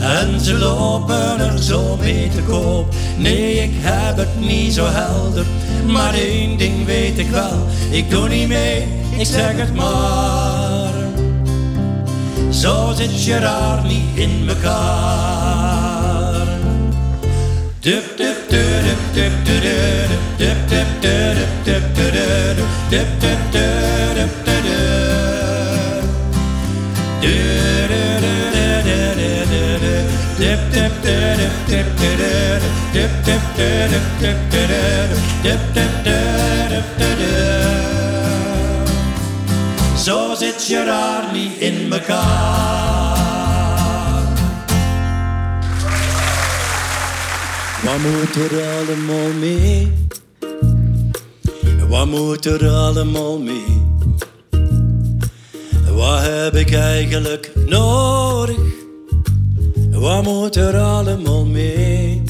En 0.00 0.40
ze 0.40 0.58
lopen 0.58 1.40
er 1.40 1.62
zo 1.62 1.96
mee 1.96 2.28
te 2.28 2.42
koop. 2.42 2.94
Nee, 3.18 3.54
ik 3.54 3.72
heb 3.74 4.16
het 4.16 4.40
niet 4.40 4.72
zo 4.74 4.84
helder. 4.84 5.46
Maar 5.86 6.14
één 6.14 6.56
ding 6.58 6.84
weet 6.84 7.18
ik 7.18 7.28
wel. 7.28 7.66
Ik 7.90 8.10
doe 8.10 8.28
niet 8.28 8.48
mee, 8.48 8.86
ik 9.18 9.26
zeg 9.26 9.56
het 9.56 9.74
maar. 9.74 10.69
Zo 12.50 12.92
zit 12.96 13.24
je 13.24 13.38
raar 13.38 13.84
niet 13.84 14.04
in 14.14 14.44
mekaar. 14.44 16.46
Dup, 17.80 18.16
dup, 18.16 18.48
dup, 18.48 18.82
dup, 18.82 18.96
dup, 19.12 19.44
dup, 19.44 19.56
dup, 20.36 20.38
dup, 20.38 20.60
dup, 21.00 21.36
dup, 21.64 21.64
dup, 21.64 21.94
dup, 21.94 22.56
dup, 22.90 22.90
dup, 22.90 23.52
dup, 23.52 23.70
Zo 40.04 40.34
zit 40.34 40.66
je 40.66 40.84
raar 40.84 41.32
niet 41.32 41.58
in 41.58 41.88
mekaar. 41.88 43.20
Wat 47.84 47.98
moet 47.98 48.34
er 48.34 48.62
allemaal 48.78 49.32
mee? 49.38 49.92
Wat 51.88 52.06
moet 52.06 52.44
er 52.44 52.68
allemaal 52.68 53.38
mee? 53.38 53.82
Wat 55.94 56.20
heb 56.20 56.54
ik 56.54 56.72
eigenlijk 56.72 57.52
nodig? 57.66 58.58
Wat 59.90 60.22
moet 60.22 60.56
er 60.56 60.78
allemaal 60.78 61.44
mee? 61.44 62.22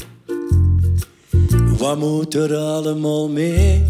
Wat 1.77 1.97
moet 1.97 2.35
er 2.35 2.55
allemaal 2.55 3.29
mee? 3.29 3.85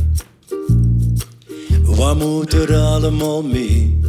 Wat 1.96 2.18
moet 2.18 2.54
er 2.54 2.76
allemaal 2.76 3.42
mee? 3.42 4.00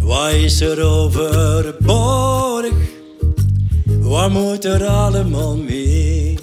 Wat 0.00 0.30
is 0.30 0.60
er 0.60 0.82
overbodig? 0.82 2.72
Wat 4.00 4.30
moet 4.30 4.64
er 4.64 4.86
allemaal 4.86 5.56
mee? 5.56 6.38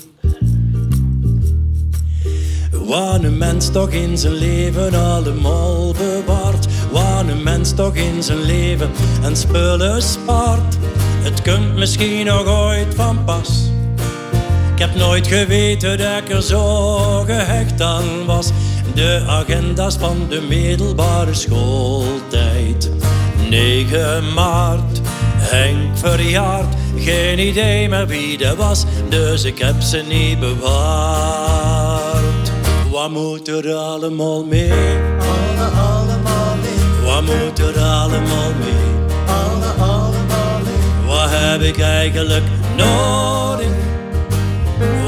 Wat 2.72 3.24
een 3.24 3.38
mens 3.38 3.70
toch 3.72 3.90
in 3.90 4.18
zijn 4.18 4.34
leven 4.34 4.94
allemaal 4.94 5.94
bewaart. 5.94 6.68
Wat 6.92 7.28
een 7.28 7.44
mens 7.44 7.74
toch 7.74 7.96
in 7.96 8.24
zijn 8.24 8.42
leven 8.42 8.90
en 9.24 9.38
spullen 9.38 10.02
spaart. 10.02 10.78
Het 11.24 11.42
kunt 11.42 11.76
misschien 11.76 12.26
nog 12.26 12.48
ooit 12.48 12.96
van 12.96 13.24
pas. 13.24 13.70
Ik 14.74 14.82
heb 14.82 14.96
nooit 14.96 15.28
geweten 15.28 15.98
dat 15.98 16.18
ik 16.18 16.30
er 16.30 16.42
zo 16.44 17.24
gehecht 17.24 17.82
aan 17.82 18.26
was. 18.26 18.52
De 18.94 19.24
agenda's 19.28 19.96
van 19.98 20.26
de 20.30 20.42
middelbare 20.42 21.34
schooltijd. 21.34 22.92
9 23.50 24.34
maart, 24.34 25.02
Henk 25.38 25.98
verjaard. 25.98 26.76
Geen 26.98 27.40
idee 27.40 27.90
meer 27.90 28.08
wie 28.08 28.38
dat 28.38 28.56
was, 28.56 28.86
dus 29.10 29.44
ik 29.44 29.58
heb 29.60 29.82
ze 29.82 30.04
niet 30.08 30.40
bewaard. 30.40 32.24
Wat 32.92 33.10
moet 33.10 33.48
er 33.48 33.74
allemaal 33.74 34.46
mee? 34.46 34.72
Alle, 34.72 35.66
allemaal 35.66 36.56
mee. 36.62 37.04
Wat 37.04 37.22
moet 37.22 37.60
er 37.60 37.82
allemaal 37.82 38.52
mee? 38.60 38.74
Alle, 39.28 39.66
allemaal 39.66 40.60
mee. 40.64 41.06
Wat 41.06 41.30
heb 41.30 41.62
ik 41.62 41.80
eigenlijk 41.80 42.44
nodig? 42.78 43.68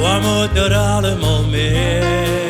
Wat 0.02 0.22
moet 0.22 0.58
er 0.64 0.76
allemaal 0.76 1.44
mee? 1.44 2.47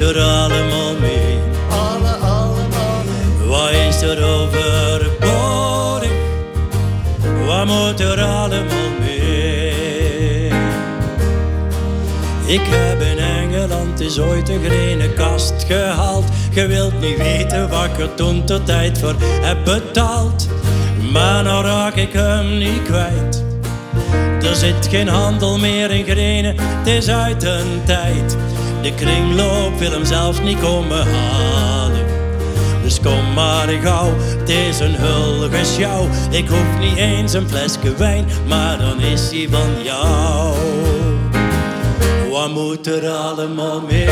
Er 0.00 0.20
allemaal 0.20 0.94
mee? 1.00 1.38
Alle, 1.70 2.10
allemaal 2.10 3.02
mee. 3.04 3.48
Wat 3.48 3.70
is 3.70 4.02
er 4.02 4.24
overbodig? 4.24 6.10
Wat 7.46 7.66
moet 7.66 8.00
er 8.00 8.22
allemaal 8.22 8.90
mee? 9.00 10.52
Ik 12.46 12.60
heb 12.64 13.00
in 13.00 13.18
Engeland 13.18 14.00
eens 14.00 14.18
ooit 14.18 14.48
een 14.48 14.64
grene 14.64 15.12
kast 15.12 15.64
gehaald. 15.66 16.24
Je 16.50 16.66
wilt 16.66 17.00
niet 17.00 17.16
weten 17.16 17.68
wat 17.68 17.84
ik 17.84 17.98
er 17.98 18.14
toen 18.14 18.44
tot 18.44 18.66
tijd 18.66 18.98
voor 18.98 19.14
heb 19.20 19.64
betaald. 19.64 20.48
Maar 21.12 21.42
nou 21.42 21.64
raak 21.64 21.94
ik 21.94 22.12
hem 22.12 22.58
niet 22.58 22.82
kwijt. 22.82 23.44
Er 24.42 24.54
zit 24.54 24.88
geen 24.90 25.08
handel 25.08 25.58
meer 25.58 25.90
in 25.90 26.04
grenen, 26.04 26.54
het 26.58 26.86
is 26.86 27.08
uit 27.08 27.42
een 27.42 27.80
tijd. 27.84 28.36
De 28.84 28.94
kringloop 28.94 29.78
wil 29.78 29.90
hem 29.90 30.04
zelfs 30.04 30.40
niet 30.40 30.60
komen 30.60 31.06
halen. 31.06 32.06
Dus 32.82 33.00
kom 33.00 33.32
maar 33.34 33.68
gauw, 33.68 34.14
het 34.18 34.48
is 34.48 34.80
een 34.80 34.94
hulge 34.94 35.64
sjouw. 35.64 36.08
Ik 36.30 36.48
hoef 36.48 36.78
niet 36.78 36.96
eens 36.96 37.32
een 37.32 37.48
flesje 37.48 37.94
wijn, 37.96 38.26
maar 38.46 38.78
dan 38.78 39.00
is 39.00 39.30
hij 39.30 39.48
van 39.50 39.82
jou. 39.82 40.56
Wat 42.30 42.50
moet 42.50 42.86
er 42.86 43.08
allemaal 43.08 43.80
mee? 43.80 44.08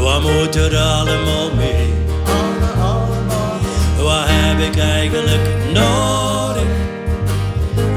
Wat 0.00 0.22
moet 0.22 0.54
er 0.54 0.76
allemaal 0.76 1.50
mee? 1.56 1.94
Alle. 2.24 4.02
Wat 4.02 4.24
heb 4.26 4.74
ik 4.74 4.80
eigenlijk 4.80 5.48
nodig? 5.72 6.68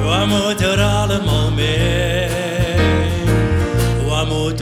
Wat 0.03 0.27
moet 0.27 0.61
er 0.61 0.81
allemaal 0.81 1.51
mee? 1.51 2.38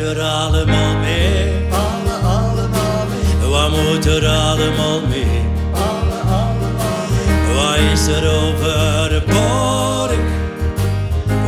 Er 0.07 0.21
allemaal 0.21 0.95
mee? 0.97 1.67
Alle, 1.71 2.13
allemaal 2.23 3.05
mee. 3.09 3.49
Wat 3.49 3.69
moet 3.69 4.05
er 4.05 4.27
allemaal 4.27 5.01
mee? 5.07 5.45
Alle, 5.73 6.19
allemaal 6.19 7.05
mee. 7.09 7.55
Wat 7.55 7.77
is 7.91 8.07
er 8.07 8.29
overbodig? 8.31 10.19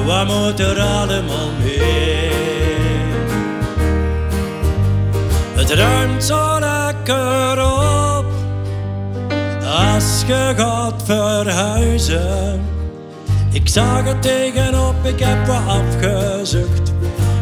Wat 0.06 0.28
moet 0.28 0.60
er 0.60 0.80
allemaal 0.80 1.50
mee? 1.64 2.32
Het 5.56 5.72
ruimt 5.72 6.24
zo 6.24 6.60
lekker 6.60 7.64
op 7.64 8.26
als 9.66 10.24
je 10.28 10.54
gaat 10.58 11.04
verhuizen. 11.06 12.62
Ik 13.52 13.68
zag 13.68 14.04
het 14.04 14.22
tegenop, 14.22 14.96
ik 15.06 15.20
heb 15.20 15.48
wat 15.48 15.62
afgezucht. 15.68 16.89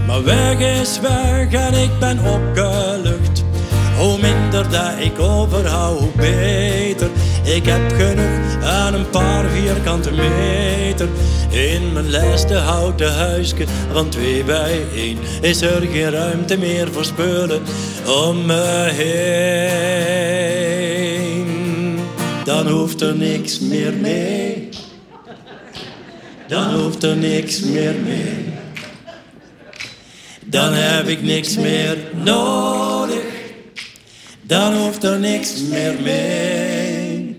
Maar 0.08 0.24
weg 0.24 0.60
is 0.60 1.00
weg 1.00 1.54
en 1.54 1.74
ik 1.74 2.00
ben 2.00 2.20
opgelucht. 2.20 3.44
Hoe 3.98 4.20
minder 4.22 4.70
dat 4.70 4.92
ik 5.00 5.20
overhoud, 5.20 6.00
hoe 6.00 6.12
beter. 6.16 7.10
Ik 7.44 7.66
heb 7.66 7.92
genoeg 7.98 8.64
aan 8.64 8.94
een 8.94 9.10
paar 9.10 9.46
vierkante 9.50 10.12
meter. 10.12 11.08
In 11.50 11.94
mijn 11.94 12.10
lijste 12.10 12.56
houten 12.56 13.14
huisje 13.14 13.66
van 13.92 14.10
twee 14.10 14.44
bij 14.44 14.82
één 14.96 15.18
is 15.42 15.62
er 15.62 15.82
geen 15.82 16.12
ruimte 16.12 16.58
meer 16.58 16.92
voor 16.92 17.06
spullen 17.06 17.62
om 18.28 18.46
me 18.46 18.90
heen. 18.94 19.18
Dan 22.44 22.68
hoeft 22.68 23.02
er 23.02 23.16
niks 23.16 23.60
meer 23.60 23.94
mee. 23.94 24.70
Dan 26.48 26.74
hoeft 26.74 27.04
er 27.04 27.16
niks 27.16 27.60
meer 27.60 27.96
mee. 28.04 28.47
Dan 30.50 30.74
heb 30.74 31.08
ik 31.08 31.22
niks 31.22 31.56
meer 31.56 31.98
nodig. 32.24 33.24
Dan 34.42 34.74
hoeft 34.74 35.04
er 35.04 35.20
niks 35.20 35.62
meer 35.70 35.96
mee. 36.04 37.36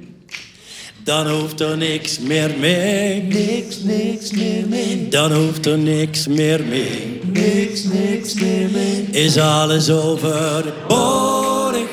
Dan 1.05 1.29
hoeft 1.29 1.61
er 1.61 1.77
niks 1.77 2.19
meer 2.19 2.51
mee. 2.59 3.23
Niks, 3.23 3.79
niks 3.83 4.31
meer 4.31 4.67
mee. 4.69 5.09
Dan 5.09 5.33
hoeft 5.33 5.67
er 5.67 5.79
niks 5.79 6.27
meer 6.27 6.65
mee. 6.65 7.21
Niks, 7.33 7.83
niks 7.83 8.35
meer 8.35 8.71
mee. 8.71 9.07
Is 9.11 9.39
alles 9.39 9.91
overbodig. 9.91 11.89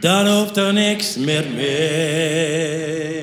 Dan 0.00 0.26
hoeft 0.26 0.56
er 0.56 0.72
niks 0.72 1.16
meer 1.16 1.44
mee. 1.54 3.17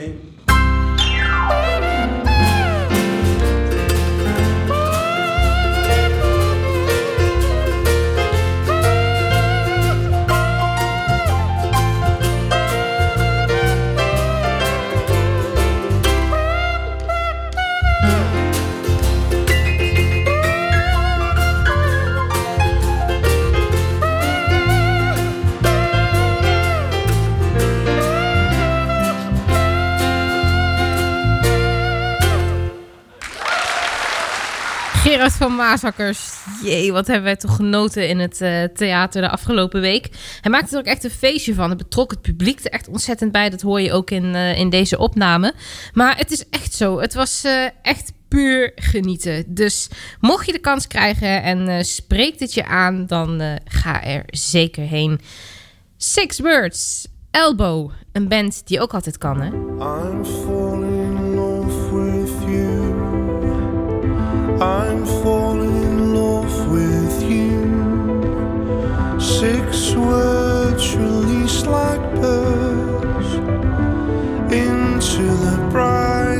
Van 35.33 35.55
Maasakkers. 35.55 36.33
Jee, 36.63 36.91
wat 36.91 37.07
hebben 37.07 37.23
wij 37.25 37.35
toch 37.35 37.55
genoten 37.55 38.07
in 38.07 38.19
het 38.19 38.41
eh, 38.41 38.63
theater 38.63 39.21
de 39.21 39.29
afgelopen 39.29 39.81
week. 39.81 40.09
Hij 40.41 40.51
maakte 40.51 40.73
er 40.73 40.79
ook 40.79 40.85
echt 40.85 41.03
een 41.03 41.09
feestje 41.09 41.53
van. 41.53 41.69
Het 41.69 41.77
betrok 41.77 42.11
het 42.11 42.21
publiek 42.21 42.59
er 42.59 42.71
echt 42.71 42.87
ontzettend 42.87 43.31
bij. 43.31 43.49
Dat 43.49 43.61
hoor 43.61 43.81
je 43.81 43.93
ook 43.93 44.11
in, 44.11 44.35
eh, 44.35 44.57
in 44.57 44.69
deze 44.69 44.97
opname. 44.97 45.53
Maar 45.93 46.17
het 46.17 46.31
is 46.31 46.49
echt 46.49 46.73
zo. 46.73 46.99
Het 46.99 47.13
was 47.13 47.43
eh, 47.43 47.65
echt 47.81 48.13
puur 48.27 48.71
genieten. 48.75 49.43
Dus 49.47 49.89
mocht 50.19 50.45
je 50.45 50.51
de 50.51 50.59
kans 50.59 50.87
krijgen 50.87 51.43
en 51.43 51.85
spreekt 51.85 52.39
het 52.39 52.53
je 52.53 52.65
aan, 52.65 53.05
dan 53.05 53.59
ga 53.65 54.03
er 54.03 54.23
zeker 54.25 54.83
heen. 54.83 55.19
Six 55.97 56.39
Words, 56.39 57.07
Elbow. 57.31 57.91
Een 58.11 58.27
band 58.27 58.61
die 58.65 58.81
ook 58.81 58.93
altijd 58.93 59.17
kan, 59.17 59.41
hè? 59.41 59.49
I'm 64.61 65.05
falling 65.05 65.75
in 65.83 66.13
love 66.13 66.71
with 66.71 67.23
you. 67.29 68.19
Six 69.19 69.93
words 69.95 70.95
released 70.95 71.67
like 71.67 72.01
birds 72.21 73.33
into 74.53 75.23
the 75.23 75.57
brightening 75.71 76.34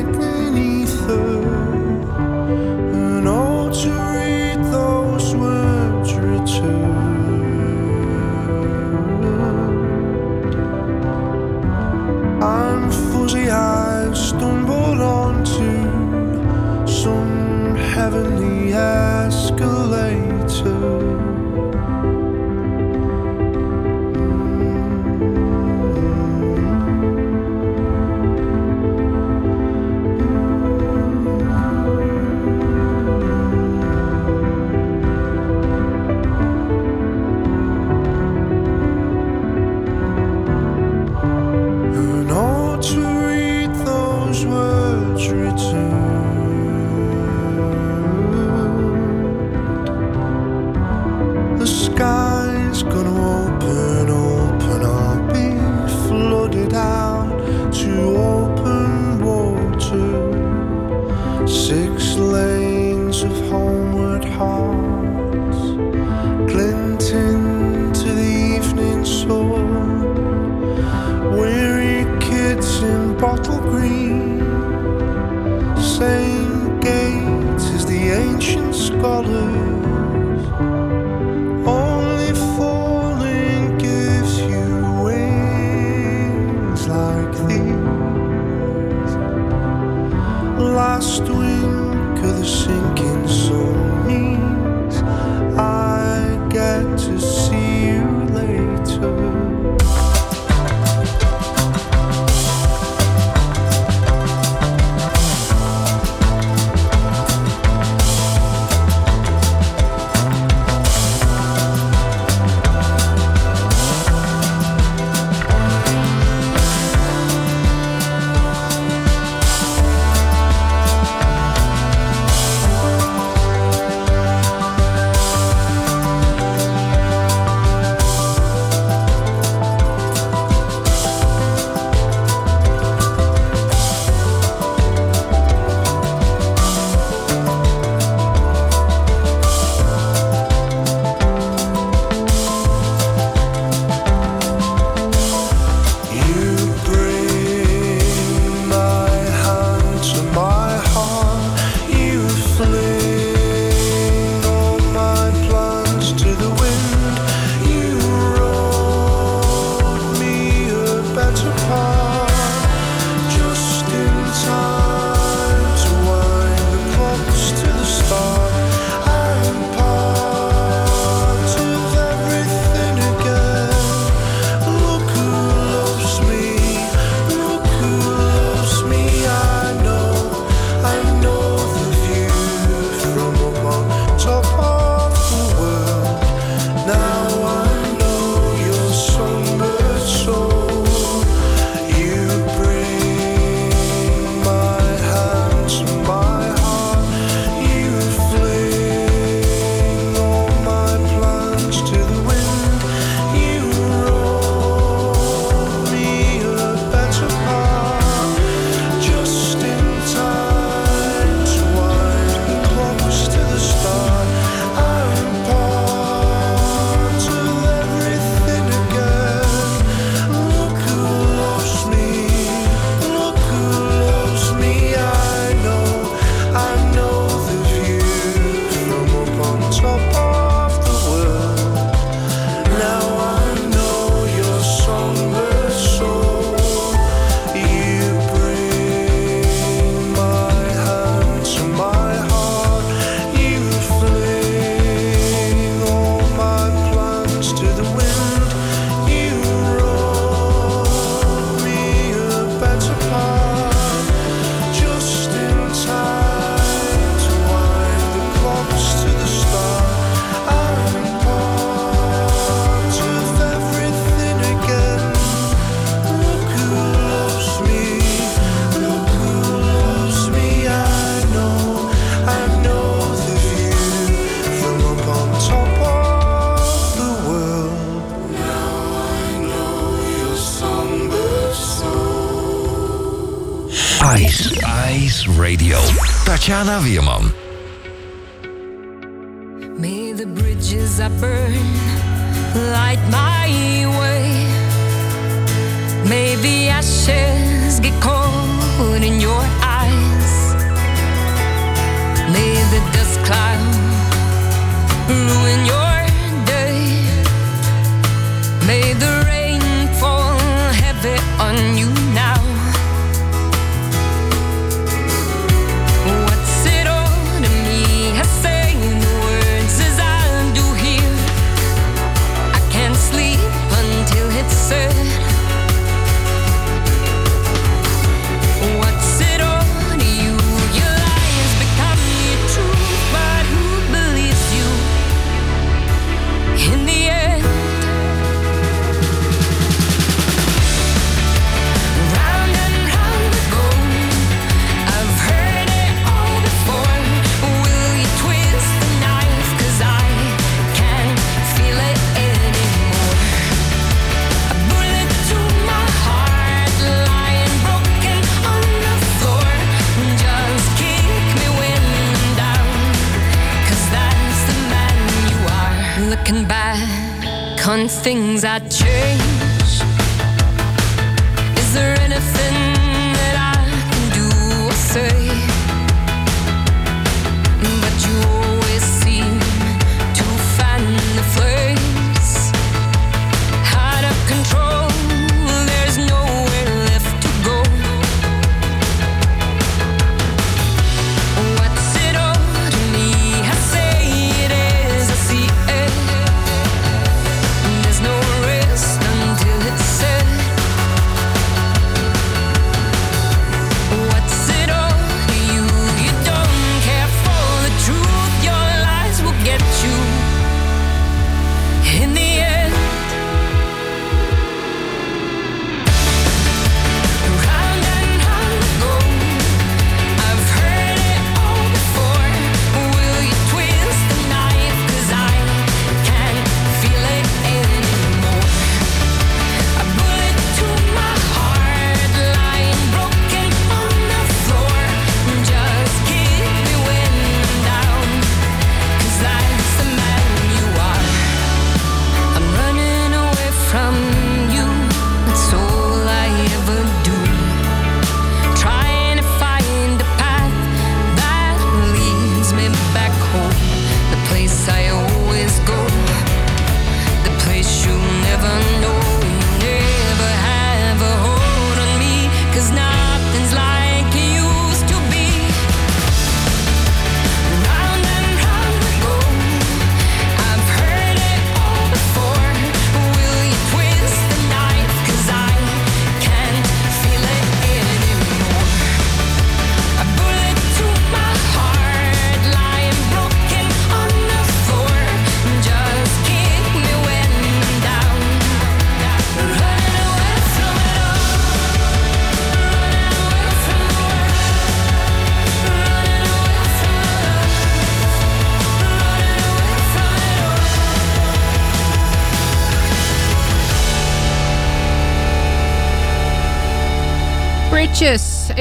I 368.46 368.85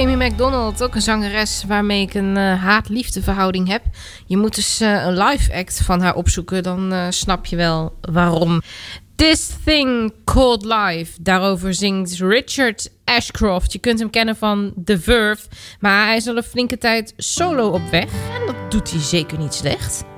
Amy 0.04 0.24
McDonald, 0.24 0.82
ook 0.82 0.94
een 0.94 1.02
zangeres 1.02 1.64
waarmee 1.66 2.02
ik 2.02 2.14
een 2.14 2.36
eh, 2.36 2.62
haat-liefde 2.62 3.22
verhouding 3.22 3.68
heb. 3.68 3.82
Je 4.26 4.36
moet 4.36 4.54
dus 4.54 4.80
eh, 4.80 5.04
een 5.04 5.18
live 5.18 5.54
act 5.54 5.80
van 5.84 6.00
haar 6.00 6.14
opzoeken, 6.14 6.62
dan 6.62 6.92
eh, 6.92 7.06
snap 7.08 7.46
je 7.46 7.56
wel 7.56 7.98
waarom. 8.00 8.62
This 9.14 9.50
Thing 9.64 10.12
Called 10.24 10.64
Life, 10.64 11.22
daarover 11.22 11.74
zingt 11.74 12.18
Richard 12.18 12.90
Ashcroft. 13.04 13.72
Je 13.72 13.78
kunt 13.78 13.98
hem 13.98 14.10
kennen 14.10 14.36
van 14.36 14.72
The 14.84 15.00
Verve, 15.00 15.48
maar 15.80 16.06
hij 16.06 16.16
is 16.16 16.26
al 16.26 16.36
een 16.36 16.42
flinke 16.42 16.78
tijd 16.78 17.14
solo 17.16 17.68
op 17.68 17.90
weg. 17.90 18.10
En 18.40 18.46
dat 18.46 18.70
doet 18.70 18.90
hij 18.90 19.00
zeker 19.00 19.38
niet 19.38 19.54
slecht. 19.54 20.13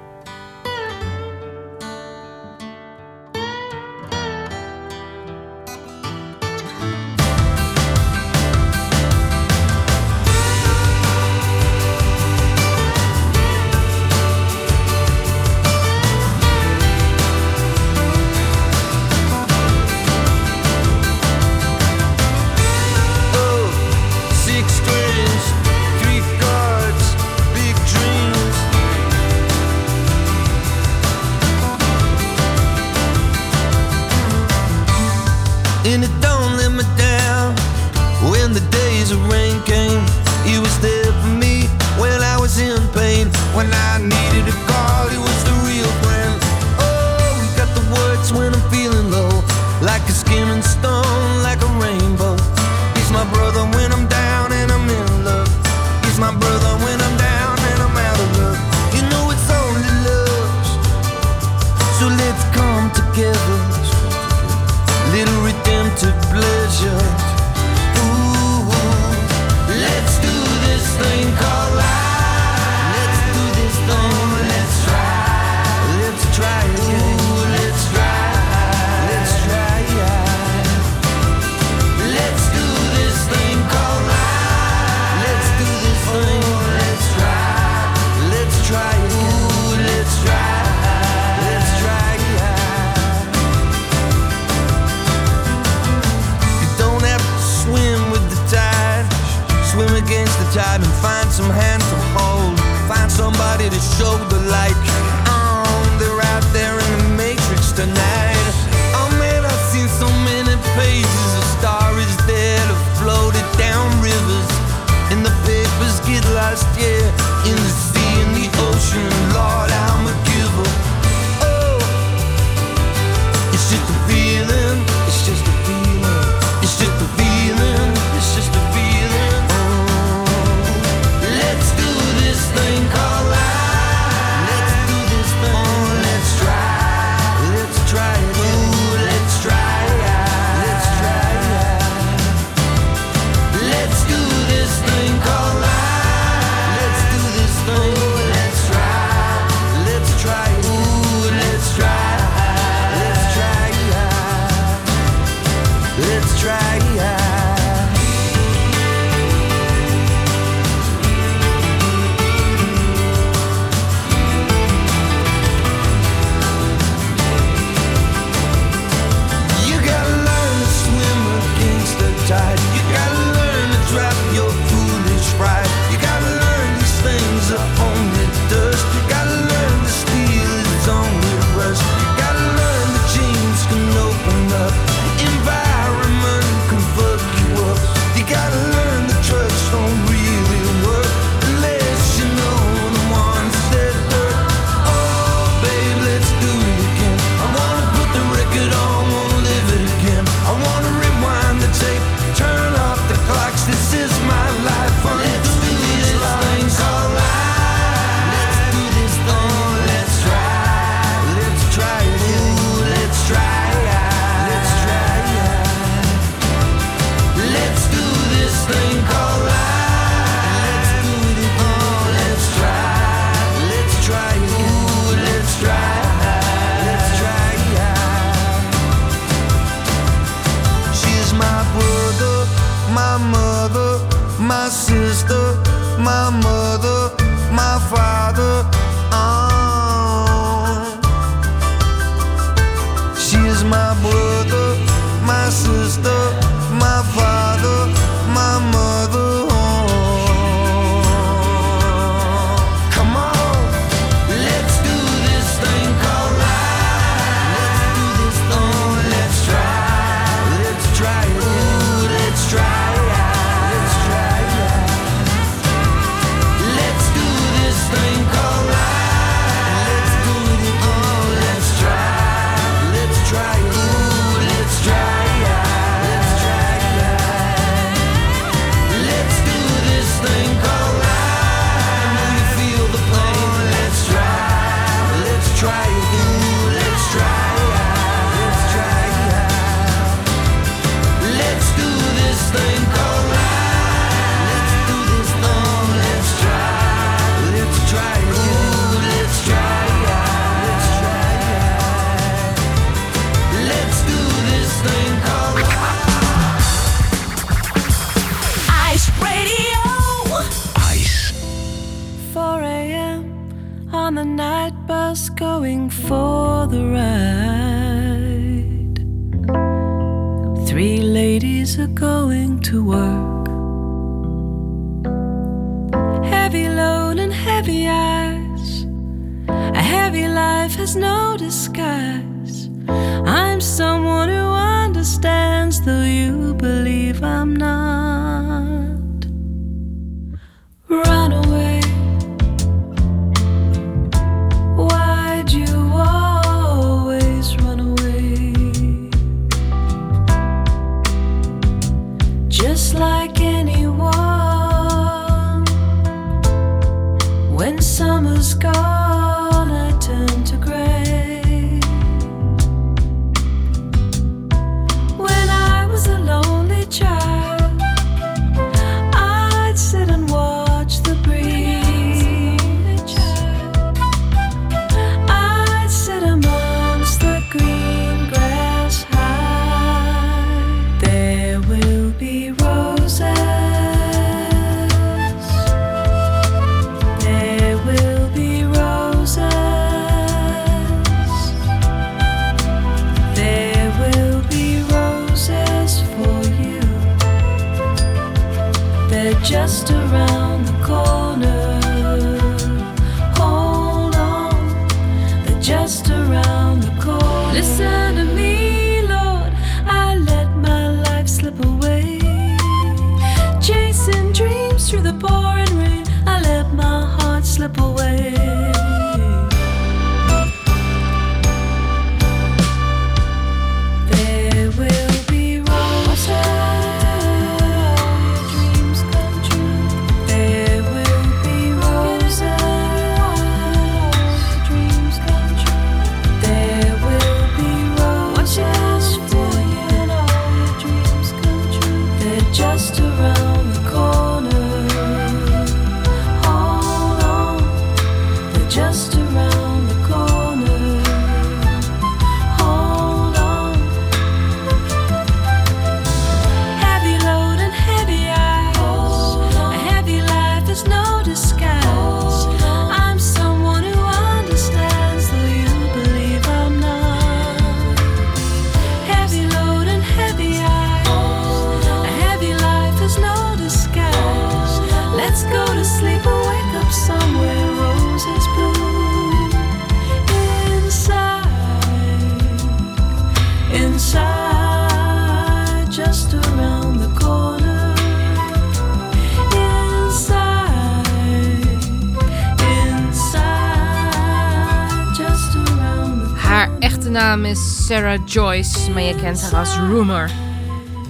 Sarah 497.86 498.26
Joyce, 498.26 498.90
maar 498.90 499.02
je 499.02 499.14
kent 499.14 499.42
haar 499.42 499.54
als 499.60 499.76
Rumor. 499.76 500.30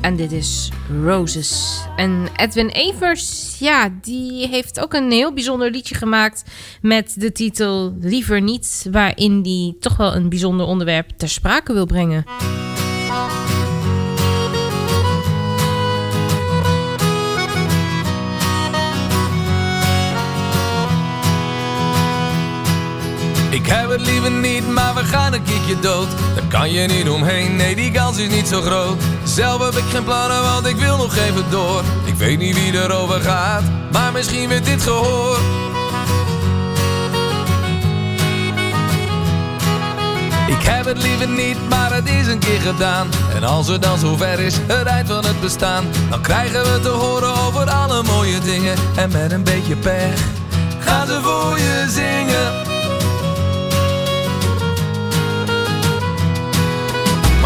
En 0.01 0.17
dit 0.17 0.33
is 0.33 0.71
Roses. 1.03 1.81
En 1.97 2.29
Edwin 2.37 2.69
Evers, 2.69 3.57
ja, 3.59 3.89
die 4.01 4.49
heeft 4.49 4.81
ook 4.81 4.93
een 4.93 5.11
heel 5.11 5.33
bijzonder 5.33 5.71
liedje 5.71 5.95
gemaakt 5.95 6.45
met 6.81 7.15
de 7.19 7.33
titel 7.33 7.97
Liever 8.01 8.41
Niet, 8.41 8.87
waarin 8.91 9.43
die 9.43 9.77
toch 9.81 9.97
wel 9.97 10.15
een 10.15 10.29
bijzonder 10.29 10.67
onderwerp 10.67 11.11
ter 11.17 11.29
sprake 11.29 11.73
wil 11.73 11.87
brengen. 11.87 12.25
het 23.97 24.07
liever 24.07 24.31
niet, 24.31 24.69
maar 24.69 24.95
we 24.95 25.05
gaan 25.05 25.33
een 25.33 25.43
kiekje 25.43 25.81
dood. 25.81 26.09
Daar 26.35 26.45
kan 26.49 26.73
je 26.73 26.87
niet 26.87 27.09
omheen, 27.09 27.57
nee 27.57 27.75
die 27.75 27.91
kans 27.91 28.19
is 28.19 28.29
niet 28.29 28.49
zo 28.49 28.61
groot. 28.61 29.03
Zelf 29.25 29.65
heb 29.65 29.75
ik 29.75 29.85
geen 29.91 30.05
plannen, 30.05 30.43
want 30.43 30.67
ik 30.67 30.77
wil 30.77 30.97
nog 30.97 31.17
even 31.17 31.45
door. 31.51 31.83
Ik 32.05 32.15
weet 32.15 32.39
niet 32.39 32.55
wie 32.55 32.73
erover 32.73 33.21
gaat, 33.21 33.63
maar 33.93 34.13
misschien 34.13 34.49
werd 34.49 34.65
dit 34.65 34.83
gehoord. 34.83 35.41
Ik 40.47 40.63
heb 40.63 40.85
het 40.85 41.03
liever 41.03 41.29
niet, 41.29 41.69
maar 41.69 41.95
het 41.95 42.09
is 42.09 42.27
een 42.27 42.39
keer 42.39 42.61
gedaan. 42.61 43.09
En 43.35 43.45
als 43.45 43.69
het 43.69 43.83
dan 43.83 43.99
zo 43.99 44.17
ver 44.17 44.41
is, 44.41 44.55
het 44.67 44.87
eind 44.87 45.09
van 45.09 45.25
het 45.25 45.41
bestaan, 45.41 45.85
dan 46.11 46.21
krijgen 46.21 46.63
we 46.63 46.81
te 46.81 46.89
horen 46.89 47.35
over 47.47 47.71
alle 47.71 48.03
mooie 48.03 48.39
dingen. 48.41 48.77
En 48.97 49.13
met 49.13 49.33
een 49.33 49.45
beetje 49.45 49.77
pech 49.77 50.21
gaan 50.79 51.07
ze 51.07 51.21
voor 51.23 51.59
je 51.59 51.87
zingen. 51.89 52.76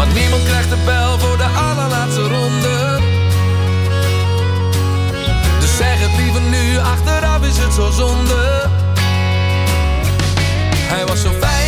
Maar 0.01 0.13
niemand 0.13 0.43
krijgt 0.43 0.69
de 0.69 0.77
bel 0.85 1.19
voor 1.19 1.37
de 1.37 1.43
allerlaatste 1.43 2.21
ronde. 2.21 2.99
Dus 5.59 5.77
zeg 5.77 5.99
het 5.99 6.17
liever 6.17 6.41
nu, 6.41 6.77
achteraf 6.77 7.41
is 7.43 7.57
het 7.57 7.73
zo 7.73 7.89
zonde. 7.89 8.69
Hij 10.93 11.05
was 11.05 11.21
zo 11.21 11.31
fijn 11.39 11.60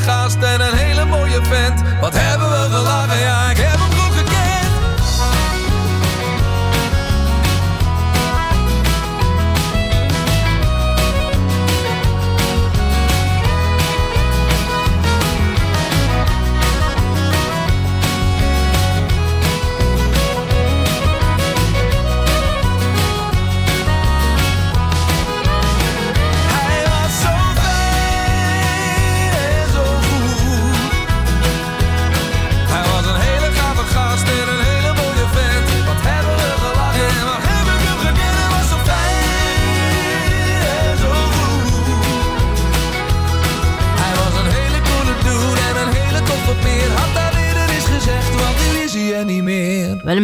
gast 0.00 0.42
en 0.42 0.60
een 0.60 0.76
hele 0.76 1.04
mooie 1.04 1.40
vent. 1.42 1.82
Wat 2.00 2.14
hebben 2.14 2.48
we 2.48 2.49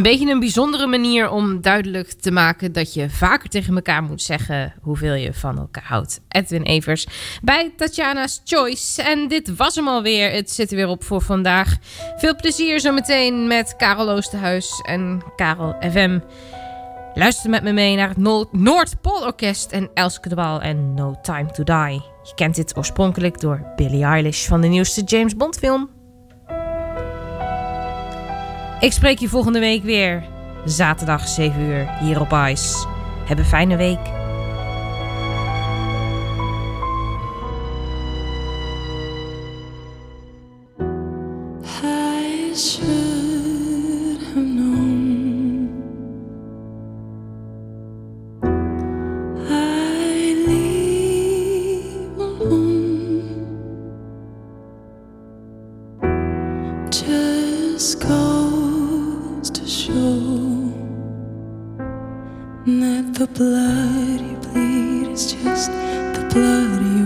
beetje 0.06 0.30
een 0.30 0.40
bijzondere 0.40 0.86
manier 0.86 1.30
om 1.30 1.60
duidelijk 1.60 2.12
te 2.12 2.30
maken 2.30 2.72
dat 2.72 2.94
je 2.94 3.10
vaker 3.10 3.48
tegen 3.48 3.74
elkaar 3.74 4.02
moet 4.02 4.22
zeggen 4.22 4.74
hoeveel 4.80 5.14
je 5.14 5.32
van 5.32 5.58
elkaar 5.58 5.84
houdt. 5.84 6.20
Edwin 6.28 6.62
Evers 6.62 7.06
bij 7.42 7.72
Tatjana's 7.76 8.40
Choice. 8.44 9.02
En 9.02 9.28
dit 9.28 9.56
was 9.56 9.74
hem 9.74 9.88
alweer. 9.88 10.30
Het 10.30 10.50
zit 10.50 10.70
er 10.70 10.76
weer 10.76 10.88
op 10.88 11.04
voor 11.04 11.20
vandaag. 11.20 11.76
Veel 12.16 12.36
plezier 12.36 12.80
zometeen 12.80 13.46
met 13.46 13.76
Karel 13.76 14.10
Oosterhuis 14.10 14.82
en 14.84 15.22
Karel 15.36 15.76
FM. 15.90 16.18
Luister 17.14 17.50
met 17.50 17.62
me 17.62 17.72
mee 17.72 17.96
naar 17.96 18.08
het 18.08 18.18
Noord- 18.18 18.52
Noordpoolorkest 18.52 19.72
en 19.72 19.90
Elske 19.94 20.28
de 20.28 20.58
en 20.62 20.94
No 20.94 21.14
Time 21.22 21.50
to 21.50 21.64
Die. 21.64 22.02
Je 22.22 22.32
kent 22.34 22.54
dit 22.54 22.76
oorspronkelijk 22.76 23.40
door 23.40 23.72
Billie 23.76 24.04
Eilish 24.04 24.46
van 24.46 24.60
de 24.60 24.68
nieuwste 24.68 25.02
James 25.02 25.36
Bond 25.36 25.58
film. 25.58 25.95
Ik 28.86 28.92
spreek 28.92 29.18
je 29.18 29.28
volgende 29.28 29.58
week 29.58 29.82
weer. 29.82 30.24
Zaterdag 30.64 31.28
7 31.28 31.60
uur 31.60 31.88
hier 32.00 32.20
op 32.20 32.32
Ice. 32.32 32.86
Heb 33.24 33.38
een 33.38 33.44
fijne 33.44 33.76
week. 33.76 34.14
Just 56.88 58.04
goes 58.04 58.45
show 59.66 60.72
that 62.66 63.14
the 63.14 63.26
blood 63.34 64.20
you 64.20 64.36
bleed 64.36 65.10
is 65.10 65.32
just 65.32 65.72
the 65.72 66.24
blood 66.32 66.82
you 66.96 67.05